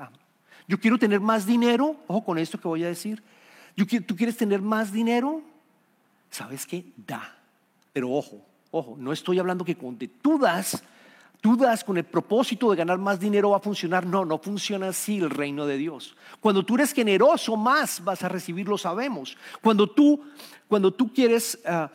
Yo 0.67 0.80
quiero 0.80 0.98
tener 0.98 1.19
más 1.19 1.46
dinero, 1.46 1.96
ojo 2.08 2.24
con 2.24 2.38
esto 2.38 2.60
que 2.60 2.67
voy 2.67 2.84
a 2.84 2.88
decir. 2.88 3.22
Yo 3.76 3.86
¿Tú 4.06 4.15
quieres 4.15 4.38
tener 4.38 4.62
más 4.62 4.91
dinero? 4.91 5.41
¿Sabes 6.30 6.65
qué? 6.65 6.86
Da. 6.96 7.38
Pero 7.91 8.12
ojo, 8.12 8.41
ojo, 8.72 8.96
no 8.98 9.12
estoy 9.12 9.39
hablando 9.39 9.63
que 9.63 9.76
cuando 9.76 10.06
tú 10.22 10.39
das, 10.39 10.84
tú 11.41 11.56
das 11.56 11.84
con 11.84 11.98
el 11.98 12.06
propósito 12.06 12.72
de 12.72 12.78
ganar 12.78 12.98
más 12.98 13.19
dinero 13.19 13.52
va 13.52 13.58
a 13.58 13.60
funcionar. 13.60 14.06
No, 14.06 14.26
no 14.26 14.39
funciona 14.39 14.88
así 14.88 15.17
el 15.17 15.30
reino 15.30 15.65
de 15.65 15.78
Dios. 15.78 16.15
Cuando 16.39 16.65
tú 16.65 16.76
eres 16.76 16.93
generoso, 16.93 17.56
más 17.56 18.04
vas 18.04 18.24
a 18.24 18.30
recibir, 18.30 18.67
lo 18.67 18.78
sabemos. 18.78 19.38
Cuando 19.62 19.88
tú, 19.88 20.24
cuando 20.67 20.91
tú 20.91 21.13
quieres, 21.13 21.60
ah, 21.65 21.91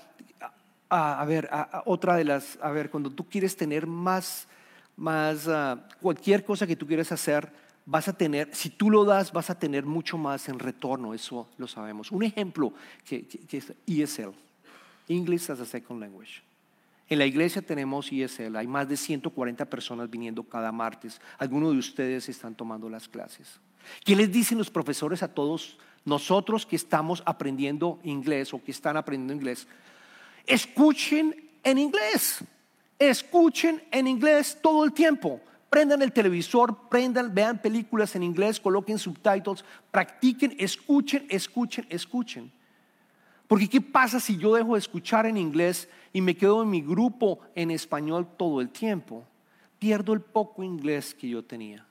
ah, 0.88 1.20
a 1.20 1.24
ver, 1.24 1.48
ah, 1.53 1.83
otra 1.87 2.16
de 2.16 2.24
las, 2.24 2.59
a 2.62 2.70
ver, 2.70 2.90
cuando 2.90 3.11
tú 3.11 3.29
quieres 3.29 3.57
tener 3.57 3.87
más, 3.87 4.48
más, 4.96 5.48
cualquier 6.01 6.44
cosa 6.44 6.66
que 6.66 6.77
tú 6.77 6.87
quieres 6.87 7.12
hacer, 7.12 7.51
vas 7.88 8.07
a 8.07 8.12
tener, 8.12 8.51
si 8.53 8.68
tú 8.68 8.90
lo 8.90 9.03
das, 9.05 9.33
vas 9.33 9.48
a 9.48 9.59
tener 9.59 9.87
mucho 9.87 10.18
más 10.18 10.48
en 10.51 10.59
retorno, 10.59 11.14
eso 11.14 11.48
lo 11.57 11.66
sabemos. 11.66 12.12
Un 12.12 12.22
ejemplo 12.22 12.74
que, 13.03 13.27
es 13.51 13.72
ESL, 13.87 14.35
English 15.09 15.51
as 15.51 15.61
a 15.61 15.64
Second 15.64 16.01
Language. 16.01 16.42
En 17.09 17.18
la 17.18 17.24
iglesia 17.24 17.62
tenemos 17.62 18.12
ESL, 18.12 18.57
hay 18.57 18.66
más 18.66 18.87
de 18.87 18.98
140 18.98 19.64
personas 19.64 20.11
viniendo 20.11 20.42
cada 20.42 20.70
martes. 20.70 21.18
Algunos 21.38 21.72
de 21.72 21.79
ustedes 21.79 22.29
están 22.29 22.55
tomando 22.55 22.90
las 22.90 23.09
clases. 23.09 23.59
¿Qué 24.05 24.14
les 24.14 24.31
dicen 24.31 24.59
los 24.59 24.68
profesores 24.68 25.22
a 25.22 25.33
todos 25.33 25.79
nosotros 26.05 26.66
que 26.66 26.77
estamos 26.77 27.22
aprendiendo 27.24 28.01
inglés 28.03 28.53
o 28.53 28.62
que 28.62 28.70
están 28.70 28.98
aprendiendo 28.98 29.33
inglés? 29.33 29.66
Escuchen 30.48 31.34
en 31.62 31.78
inglés. 31.78 32.42
Escuchen 32.98 33.82
en 33.90 34.08
inglés 34.08 34.58
todo 34.61 34.84
el 34.84 34.92
tiempo. 34.92 35.40
Prendan 35.68 36.00
el 36.00 36.12
televisor, 36.12 36.88
prendan, 36.88 37.34
vean 37.34 37.61
películas 37.61 38.16
en 38.16 38.22
inglés, 38.22 38.58
coloquen 38.58 38.98
subtitles, 38.98 39.62
practiquen, 39.90 40.56
escuchen, 40.58 41.26
escuchen, 41.28 41.87
escuchen. 41.90 42.50
Porque 43.46 43.68
¿qué 43.68 43.80
pasa 43.82 44.18
si 44.18 44.38
yo 44.38 44.54
dejo 44.54 44.72
de 44.72 44.78
escuchar 44.78 45.26
en 45.26 45.37
inglés 45.37 45.88
y 46.12 46.22
me 46.22 46.34
quedo 46.34 46.62
en 46.62 46.70
mi 46.70 46.80
grupo 46.80 47.40
en 47.54 47.70
español 47.70 48.26
todo 48.38 48.62
el 48.62 48.70
tiempo? 48.70 49.24
Pierdo 49.78 50.14
el 50.14 50.22
poco 50.22 50.62
inglés 50.62 51.14
que 51.14 51.28
yo 51.28 51.44
tenía. 51.44 51.87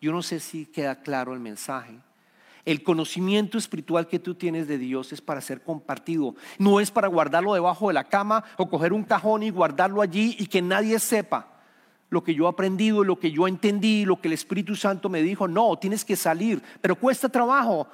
Yo 0.00 0.10
no 0.10 0.22
sé 0.22 0.40
si 0.40 0.66
queda 0.66 1.00
claro 1.00 1.32
el 1.32 1.40
mensaje. 1.40 2.00
El 2.64 2.82
conocimiento 2.82 3.58
espiritual 3.58 4.06
que 4.06 4.20
tú 4.20 4.34
tienes 4.34 4.68
de 4.68 4.78
Dios 4.78 5.12
es 5.12 5.20
para 5.20 5.40
ser 5.40 5.62
compartido. 5.62 6.36
No 6.58 6.78
es 6.78 6.90
para 6.90 7.08
guardarlo 7.08 7.54
debajo 7.54 7.88
de 7.88 7.94
la 7.94 8.04
cama 8.04 8.44
o 8.56 8.68
coger 8.68 8.92
un 8.92 9.02
cajón 9.02 9.42
y 9.42 9.50
guardarlo 9.50 10.00
allí 10.00 10.36
y 10.38 10.46
que 10.46 10.62
nadie 10.62 10.98
sepa 11.00 11.48
lo 12.12 12.22
que 12.22 12.34
yo 12.34 12.44
he 12.44 12.48
aprendido, 12.48 13.02
lo 13.02 13.18
que 13.18 13.32
yo 13.32 13.48
entendí, 13.48 14.04
lo 14.04 14.20
que 14.20 14.28
el 14.28 14.34
Espíritu 14.34 14.76
Santo 14.76 15.08
me 15.08 15.22
dijo. 15.22 15.48
No, 15.48 15.78
tienes 15.78 16.04
que 16.04 16.14
salir, 16.14 16.62
pero 16.82 16.94
cuesta 16.94 17.28
trabajo. 17.28 17.88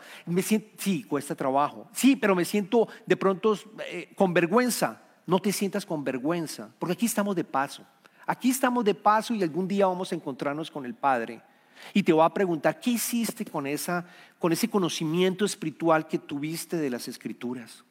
Sí, 0.77 1.05
cuesta 1.05 1.37
trabajo. 1.37 1.89
Sí, 1.93 2.17
pero 2.17 2.35
me 2.35 2.45
siento 2.45 2.89
de 3.07 3.17
pronto 3.17 3.57
eh, 3.87 4.13
con 4.17 4.35
vergüenza. 4.35 5.01
No 5.25 5.39
te 5.39 5.53
sientas 5.53 5.87
con 5.87 6.03
vergüenza, 6.03 6.69
porque 6.81 6.95
aquí 6.95 7.07
estamos 7.07 7.37
de 7.37 7.45
paso. 7.45 7.85
Aquí 8.27 8.51
estamos 8.51 8.85
de 8.85 8.95
paso 8.95 9.35
y 9.35 9.43
algún 9.43 9.69
día 9.69 9.87
vamos 9.87 10.11
a 10.11 10.17
encontrarnos 10.17 10.69
con 10.71 10.85
el 10.85 10.95
Padre. 10.95 11.41
Y 11.95 12.03
te 12.03 12.13
voy 12.13 12.25
a 12.25 12.31
preguntar, 12.31 12.81
¿qué 12.81 12.91
hiciste 12.91 13.45
con, 13.45 13.67
esa, 13.67 14.07
con 14.39 14.53
ese 14.53 14.69
conocimiento 14.69 15.45
espiritual 15.45 16.07
que 16.07 16.19
tuviste 16.19 16.77
de 16.77 16.91
las 16.91 17.09
Escrituras? 17.09 17.85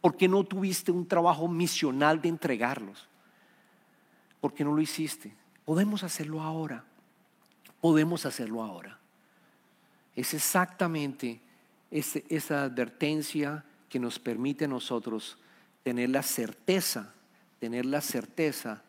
¿Por 0.00 0.16
qué 0.16 0.28
no 0.28 0.44
tuviste 0.44 0.92
un 0.92 1.06
trabajo 1.06 1.48
misional 1.48 2.20
de 2.20 2.28
entregarlos? 2.28 3.08
¿Por 4.40 4.54
qué 4.54 4.64
no 4.64 4.72
lo 4.74 4.80
hiciste? 4.80 5.34
Podemos 5.64 6.02
hacerlo 6.04 6.42
ahora. 6.42 6.84
Podemos 7.80 8.26
hacerlo 8.26 8.62
ahora. 8.62 8.98
Es 10.14 10.34
exactamente 10.34 11.40
esa 11.90 12.64
advertencia 12.64 13.64
que 13.88 13.98
nos 13.98 14.18
permite 14.18 14.66
a 14.66 14.68
nosotros 14.68 15.38
tener 15.82 16.10
la 16.10 16.22
certeza, 16.22 17.14
tener 17.58 17.86
la 17.86 18.00
certeza 18.00 18.82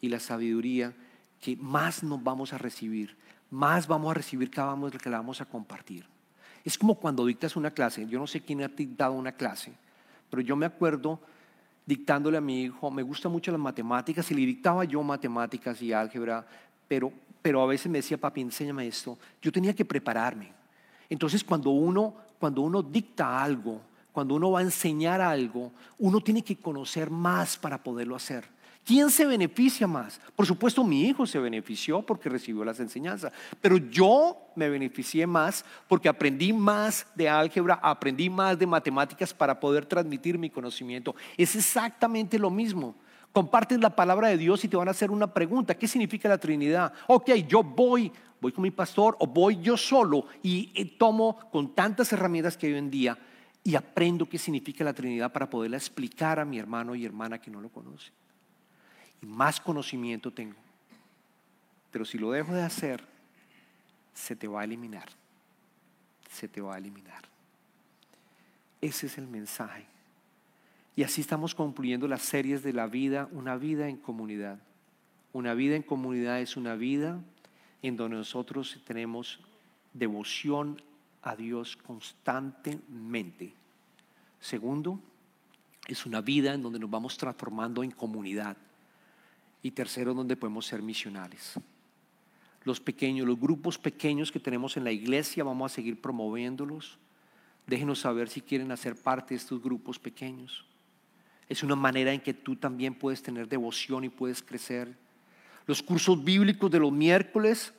y 0.00 0.08
la 0.08 0.20
sabiduría 0.20 0.94
que 1.40 1.56
más 1.56 2.02
nos 2.02 2.22
vamos 2.22 2.52
a 2.52 2.58
recibir, 2.58 3.16
más 3.50 3.86
vamos 3.86 4.10
a 4.10 4.14
recibir 4.14 4.50
cada 4.50 4.74
vez 4.74 5.00
que 5.00 5.10
la 5.10 5.18
vamos 5.18 5.40
a 5.40 5.44
compartir. 5.44 6.06
Es 6.64 6.76
como 6.76 6.96
cuando 6.96 7.24
dictas 7.24 7.56
una 7.56 7.70
clase, 7.70 8.06
yo 8.08 8.18
no 8.18 8.26
sé 8.26 8.40
quién 8.40 8.62
ha 8.62 8.68
dictado 8.68 9.12
una 9.12 9.32
clase, 9.32 9.72
pero 10.30 10.42
yo 10.42 10.56
me 10.56 10.66
acuerdo 10.66 11.20
dictándole 11.84 12.36
a 12.36 12.40
mi 12.40 12.64
hijo, 12.64 12.90
me 12.90 13.02
gusta 13.02 13.28
mucho 13.28 13.52
las 13.52 13.60
matemáticas 13.60 14.28
y 14.32 14.34
le 14.34 14.40
dictaba 14.40 14.84
yo 14.84 15.02
matemáticas 15.02 15.80
y 15.80 15.92
álgebra, 15.92 16.44
pero, 16.88 17.12
pero 17.40 17.62
a 17.62 17.66
veces 17.66 17.90
me 17.90 17.98
decía, 17.98 18.18
papi, 18.18 18.40
enséñame 18.40 18.88
esto. 18.88 19.16
Yo 19.40 19.52
tenía 19.52 19.72
que 19.72 19.84
prepararme. 19.84 20.52
Entonces 21.08 21.44
cuando 21.44 21.70
uno, 21.70 22.14
cuando 22.40 22.62
uno 22.62 22.82
dicta 22.82 23.40
algo, 23.40 23.80
cuando 24.12 24.34
uno 24.34 24.50
va 24.50 24.60
a 24.60 24.62
enseñar 24.62 25.20
algo, 25.20 25.72
uno 25.98 26.20
tiene 26.20 26.42
que 26.42 26.56
conocer 26.56 27.10
más 27.10 27.56
para 27.56 27.82
poderlo 27.82 28.16
hacer. 28.16 28.55
¿Quién 28.86 29.10
se 29.10 29.26
beneficia 29.26 29.88
más? 29.88 30.20
Por 30.36 30.46
supuesto, 30.46 30.84
mi 30.84 31.08
hijo 31.08 31.26
se 31.26 31.40
benefició 31.40 32.02
porque 32.02 32.28
recibió 32.28 32.64
las 32.64 32.78
enseñanzas, 32.78 33.32
pero 33.60 33.78
yo 33.78 34.38
me 34.54 34.68
beneficié 34.68 35.26
más 35.26 35.64
porque 35.88 36.08
aprendí 36.08 36.52
más 36.52 37.04
de 37.16 37.28
álgebra, 37.28 37.80
aprendí 37.82 38.30
más 38.30 38.56
de 38.56 38.64
matemáticas 38.64 39.34
para 39.34 39.58
poder 39.58 39.86
transmitir 39.86 40.38
mi 40.38 40.50
conocimiento. 40.50 41.16
Es 41.36 41.56
exactamente 41.56 42.38
lo 42.38 42.48
mismo. 42.48 42.94
Compartes 43.32 43.80
la 43.80 43.96
palabra 43.96 44.28
de 44.28 44.36
Dios 44.36 44.64
y 44.64 44.68
te 44.68 44.76
van 44.76 44.86
a 44.86 44.92
hacer 44.92 45.10
una 45.10 45.34
pregunta. 45.34 45.76
¿Qué 45.76 45.88
significa 45.88 46.28
la 46.28 46.38
Trinidad? 46.38 46.92
Ok, 47.08 47.32
yo 47.48 47.64
voy, 47.64 48.12
voy 48.40 48.52
con 48.52 48.62
mi 48.62 48.70
pastor 48.70 49.16
o 49.18 49.26
voy 49.26 49.58
yo 49.60 49.76
solo 49.76 50.26
y 50.44 50.84
tomo 50.96 51.50
con 51.50 51.74
tantas 51.74 52.12
herramientas 52.12 52.56
que 52.56 52.68
hoy 52.68 52.78
en 52.78 52.92
día 52.92 53.18
y 53.64 53.74
aprendo 53.74 54.28
qué 54.28 54.38
significa 54.38 54.84
la 54.84 54.94
Trinidad 54.94 55.32
para 55.32 55.50
poderla 55.50 55.76
explicar 55.76 56.38
a 56.38 56.44
mi 56.44 56.60
hermano 56.60 56.94
y 56.94 57.04
hermana 57.04 57.40
que 57.40 57.50
no 57.50 57.60
lo 57.60 57.68
conoce 57.68 58.12
y 59.22 59.26
más 59.26 59.60
conocimiento 59.60 60.30
tengo. 60.30 60.56
Pero 61.90 62.04
si 62.04 62.18
lo 62.18 62.30
dejo 62.30 62.52
de 62.52 62.62
hacer, 62.62 63.02
se 64.12 64.36
te 64.36 64.48
va 64.48 64.62
a 64.62 64.64
eliminar. 64.64 65.08
Se 66.30 66.48
te 66.48 66.60
va 66.60 66.74
a 66.74 66.78
eliminar. 66.78 67.22
Ese 68.80 69.06
es 69.06 69.18
el 69.18 69.26
mensaje. 69.26 69.86
Y 70.94 71.02
así 71.02 71.20
estamos 71.20 71.54
concluyendo 71.54 72.08
las 72.08 72.22
series 72.22 72.62
de 72.62 72.72
la 72.72 72.86
vida, 72.86 73.28
una 73.32 73.56
vida 73.56 73.88
en 73.88 73.96
comunidad. 73.96 74.58
Una 75.32 75.54
vida 75.54 75.76
en 75.76 75.82
comunidad 75.82 76.40
es 76.40 76.56
una 76.56 76.74
vida 76.74 77.20
en 77.82 77.96
donde 77.96 78.16
nosotros 78.16 78.80
tenemos 78.86 79.40
devoción 79.92 80.80
a 81.22 81.36
Dios 81.36 81.76
constantemente. 81.76 83.52
Segundo, 84.40 85.00
es 85.86 86.06
una 86.06 86.20
vida 86.20 86.54
en 86.54 86.62
donde 86.62 86.78
nos 86.78 86.90
vamos 86.90 87.16
transformando 87.16 87.82
en 87.82 87.90
comunidad. 87.90 88.56
Y 89.66 89.72
tercero, 89.72 90.14
donde 90.14 90.36
podemos 90.36 90.64
ser 90.64 90.80
misionales. 90.80 91.54
Los 92.62 92.78
pequeños, 92.78 93.26
los 93.26 93.36
grupos 93.36 93.76
pequeños 93.78 94.30
que 94.30 94.38
tenemos 94.38 94.76
en 94.76 94.84
la 94.84 94.92
iglesia, 94.92 95.42
vamos 95.42 95.72
a 95.72 95.74
seguir 95.74 96.00
promoviéndolos. 96.00 96.98
Déjenos 97.66 97.98
saber 97.98 98.28
si 98.28 98.40
quieren 98.40 98.70
hacer 98.70 98.94
parte 98.94 99.34
de 99.34 99.38
estos 99.38 99.60
grupos 99.60 99.98
pequeños. 99.98 100.64
Es 101.48 101.64
una 101.64 101.74
manera 101.74 102.12
en 102.12 102.20
que 102.20 102.32
tú 102.32 102.54
también 102.54 102.94
puedes 102.94 103.24
tener 103.24 103.48
devoción 103.48 104.04
y 104.04 104.08
puedes 104.08 104.40
crecer. 104.40 104.96
Los 105.66 105.82
cursos 105.82 106.22
bíblicos 106.22 106.70
de 106.70 106.78
los 106.78 106.92
miércoles 106.92 107.74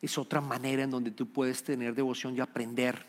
es 0.00 0.18
otra 0.18 0.40
manera 0.40 0.84
en 0.84 0.90
donde 0.90 1.10
tú 1.10 1.26
puedes 1.26 1.60
tener 1.64 1.96
devoción 1.96 2.36
y 2.36 2.40
aprender. 2.40 3.04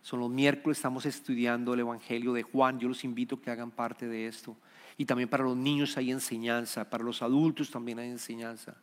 Son 0.00 0.20
los 0.20 0.30
miércoles, 0.30 0.78
estamos 0.78 1.04
estudiando 1.04 1.74
el 1.74 1.80
Evangelio 1.80 2.32
de 2.32 2.44
Juan. 2.44 2.80
Yo 2.80 2.88
los 2.88 3.04
invito 3.04 3.34
a 3.34 3.42
que 3.42 3.50
hagan 3.50 3.70
parte 3.70 4.08
de 4.08 4.26
esto. 4.26 4.56
Y 4.96 5.04
también 5.04 5.28
para 5.28 5.44
los 5.44 5.56
niños 5.56 5.96
hay 5.96 6.10
enseñanza, 6.10 6.88
para 6.88 7.04
los 7.04 7.22
adultos 7.22 7.70
también 7.70 7.98
hay 7.98 8.10
enseñanza. 8.10 8.76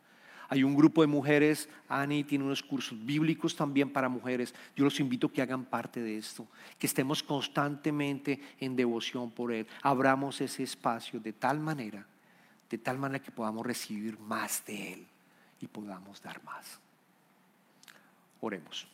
Hay 0.52 0.64
un 0.64 0.74
grupo 0.74 1.00
de 1.00 1.06
mujeres, 1.06 1.68
Ani 1.88 2.24
tiene 2.24 2.44
unos 2.44 2.60
cursos 2.60 2.98
bíblicos 3.06 3.54
también 3.54 3.92
para 3.92 4.08
mujeres. 4.08 4.52
Yo 4.74 4.82
los 4.82 4.98
invito 4.98 5.28
a 5.28 5.32
que 5.32 5.42
hagan 5.42 5.64
parte 5.64 6.00
de 6.00 6.18
esto, 6.18 6.44
que 6.76 6.88
estemos 6.88 7.22
constantemente 7.22 8.40
en 8.58 8.74
devoción 8.74 9.30
por 9.30 9.52
Él. 9.52 9.68
Abramos 9.80 10.40
ese 10.40 10.64
espacio 10.64 11.20
de 11.20 11.32
tal 11.32 11.60
manera, 11.60 12.04
de 12.68 12.78
tal 12.78 12.98
manera 12.98 13.22
que 13.22 13.30
podamos 13.30 13.64
recibir 13.64 14.18
más 14.18 14.64
de 14.66 14.94
Él 14.94 15.06
y 15.60 15.68
podamos 15.68 16.20
dar 16.20 16.42
más. 16.42 16.80
Oremos. 18.40 18.88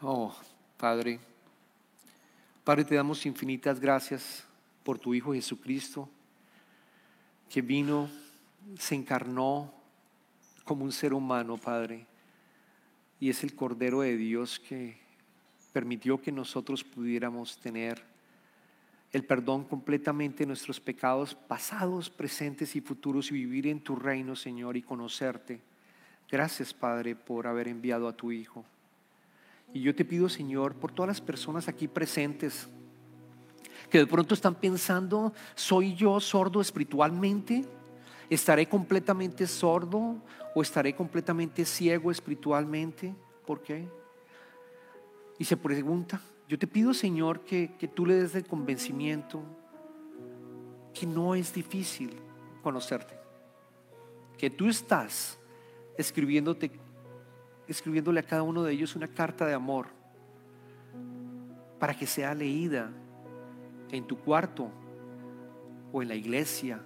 Oh, 0.00 0.34
Padre. 0.78 1.29
Padre, 2.64 2.84
te 2.84 2.94
damos 2.94 3.24
infinitas 3.26 3.80
gracias 3.80 4.44
por 4.84 4.98
tu 4.98 5.14
Hijo 5.14 5.32
Jesucristo, 5.32 6.08
que 7.48 7.62
vino, 7.62 8.10
se 8.78 8.94
encarnó 8.94 9.72
como 10.64 10.84
un 10.84 10.92
ser 10.92 11.14
humano, 11.14 11.56
Padre, 11.56 12.06
y 13.18 13.30
es 13.30 13.42
el 13.42 13.54
Cordero 13.54 14.00
de 14.00 14.16
Dios 14.16 14.60
que 14.60 14.98
permitió 15.72 16.20
que 16.20 16.32
nosotros 16.32 16.84
pudiéramos 16.84 17.58
tener 17.58 18.02
el 19.12 19.24
perdón 19.24 19.64
completamente 19.64 20.44
de 20.44 20.46
nuestros 20.46 20.80
pecados 20.80 21.34
pasados, 21.34 22.08
presentes 22.10 22.76
y 22.76 22.80
futuros 22.80 23.30
y 23.30 23.34
vivir 23.34 23.66
en 23.66 23.80
tu 23.80 23.96
reino, 23.96 24.36
Señor, 24.36 24.76
y 24.76 24.82
conocerte 24.82 25.60
Gracias, 26.30 26.72
Padre, 26.72 27.16
por 27.16 27.48
haber 27.48 27.66
enviado 27.66 28.06
a 28.06 28.12
tu 28.12 28.30
Hijo. 28.30 28.64
Y 29.72 29.82
yo 29.82 29.94
te 29.94 30.04
pido, 30.04 30.28
Señor, 30.28 30.74
por 30.74 30.92
todas 30.92 31.08
las 31.08 31.20
personas 31.20 31.68
aquí 31.68 31.86
presentes 31.86 32.68
que 33.88 33.98
de 33.98 34.06
pronto 34.06 34.34
están 34.34 34.54
pensando, 34.54 35.32
¿soy 35.54 35.94
yo 35.94 36.20
sordo 36.20 36.60
espiritualmente? 36.60 37.64
¿Estaré 38.28 38.68
completamente 38.68 39.46
sordo 39.46 40.22
o 40.54 40.62
estaré 40.62 40.94
completamente 40.94 41.64
ciego 41.64 42.10
espiritualmente? 42.10 43.14
¿Por 43.44 43.62
qué? 43.62 43.88
Y 45.38 45.44
se 45.44 45.56
pregunta, 45.56 46.20
yo 46.48 46.58
te 46.58 46.66
pido, 46.66 46.94
Señor, 46.94 47.40
que, 47.40 47.74
que 47.78 47.88
tú 47.88 48.06
le 48.06 48.14
des 48.14 48.34
el 48.34 48.46
convencimiento 48.46 49.42
que 50.94 51.06
no 51.06 51.34
es 51.34 51.52
difícil 51.52 52.14
conocerte, 52.62 53.14
que 54.38 54.50
tú 54.50 54.68
estás 54.68 55.38
escribiéndote, 55.96 56.70
escribiéndole 57.72 58.20
a 58.20 58.24
cada 58.24 58.42
uno 58.42 58.62
de 58.62 58.72
ellos 58.72 58.96
una 58.96 59.08
carta 59.08 59.46
de 59.46 59.54
amor 59.54 59.86
para 61.78 61.94
que 61.94 62.06
sea 62.06 62.34
leída 62.34 62.90
en 63.90 64.06
tu 64.06 64.18
cuarto 64.18 64.70
o 65.92 66.02
en 66.02 66.08
la 66.08 66.14
iglesia, 66.14 66.80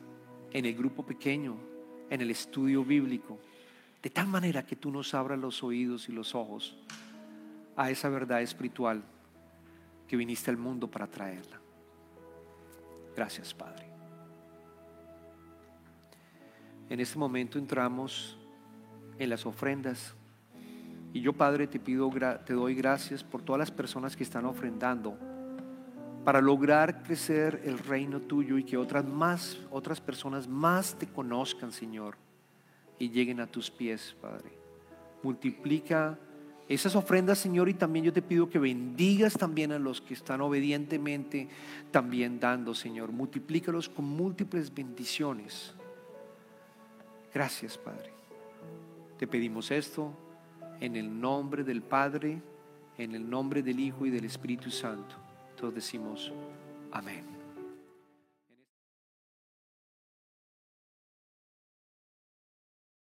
en 0.53 0.64
el 0.64 0.74
grupo 0.74 1.05
pequeño, 1.05 1.57
en 2.11 2.20
el 2.20 2.30
estudio 2.30 2.85
bíblico, 2.85 3.39
de 4.03 4.11
tal 4.11 4.26
manera 4.26 4.64
que 4.64 4.76
tú 4.76 4.91
nos 4.91 5.14
abras 5.14 5.39
los 5.39 5.62
oídos 5.62 6.09
y 6.09 6.12
los 6.12 6.35
ojos 6.35 6.76
a 7.76 7.91
esa 7.91 8.09
verdad 8.09 8.43
espiritual 8.43 9.03
que 10.07 10.16
viniste 10.16 10.51
al 10.51 10.57
mundo 10.57 10.91
para 10.91 11.07
traerla. 11.07 11.61
Gracias, 13.16 13.55
Padre. 13.55 13.87
En 16.91 17.01
este 17.01 17.18
momento 17.18 17.59
entramos 17.59 18.37
en 19.18 19.30
las 19.30 19.47
ofrendas. 19.47 20.14
Y 21.14 21.20
yo, 21.20 21.32
Padre, 21.32 21.68
te 21.68 21.78
pido, 21.78 22.10
te 22.44 22.54
doy 22.54 22.74
gracias 22.74 23.22
por 23.22 23.40
todas 23.40 23.60
las 23.60 23.70
personas 23.70 24.16
que 24.16 24.24
están 24.24 24.44
ofrendando 24.46 25.16
para 26.24 26.40
lograr 26.40 27.04
crecer 27.04 27.62
el 27.64 27.78
reino 27.78 28.20
tuyo 28.20 28.58
y 28.58 28.64
que 28.64 28.76
otras 28.76 29.04
más, 29.04 29.60
otras 29.70 30.00
personas 30.00 30.48
más 30.48 30.98
te 30.98 31.06
conozcan, 31.06 31.70
Señor, 31.70 32.16
y 32.98 33.10
lleguen 33.10 33.38
a 33.38 33.46
tus 33.46 33.70
pies, 33.70 34.16
Padre. 34.20 34.58
Multiplica 35.22 36.18
esas 36.68 36.96
ofrendas, 36.96 37.38
Señor, 37.38 37.68
y 37.68 37.74
también 37.74 38.06
yo 38.06 38.12
te 38.12 38.20
pido 38.20 38.50
que 38.50 38.58
bendigas 38.58 39.34
también 39.34 39.70
a 39.70 39.78
los 39.78 40.00
que 40.00 40.14
están 40.14 40.40
obedientemente 40.40 41.48
también 41.92 42.40
dando, 42.40 42.74
Señor. 42.74 43.12
Multiplícalos 43.12 43.88
con 43.88 44.04
múltiples 44.04 44.74
bendiciones. 44.74 45.74
Gracias, 47.32 47.78
Padre. 47.78 48.12
Te 49.16 49.28
pedimos 49.28 49.70
esto 49.70 50.24
en 50.85 50.97
el 50.97 51.18
nombre 51.18 51.64
del 51.64 51.82
Padre, 51.82 52.43
en 52.99 53.14
el 53.14 53.28
nombre 53.28 53.62
del 53.62 53.80
Hijo 53.80 54.05
y 54.05 54.11
del 54.11 54.26
Espíritu 54.26 54.70
Santo. 54.70 55.16
Todos 55.57 55.74
decimos 55.74 56.30
amén. 56.93 57.34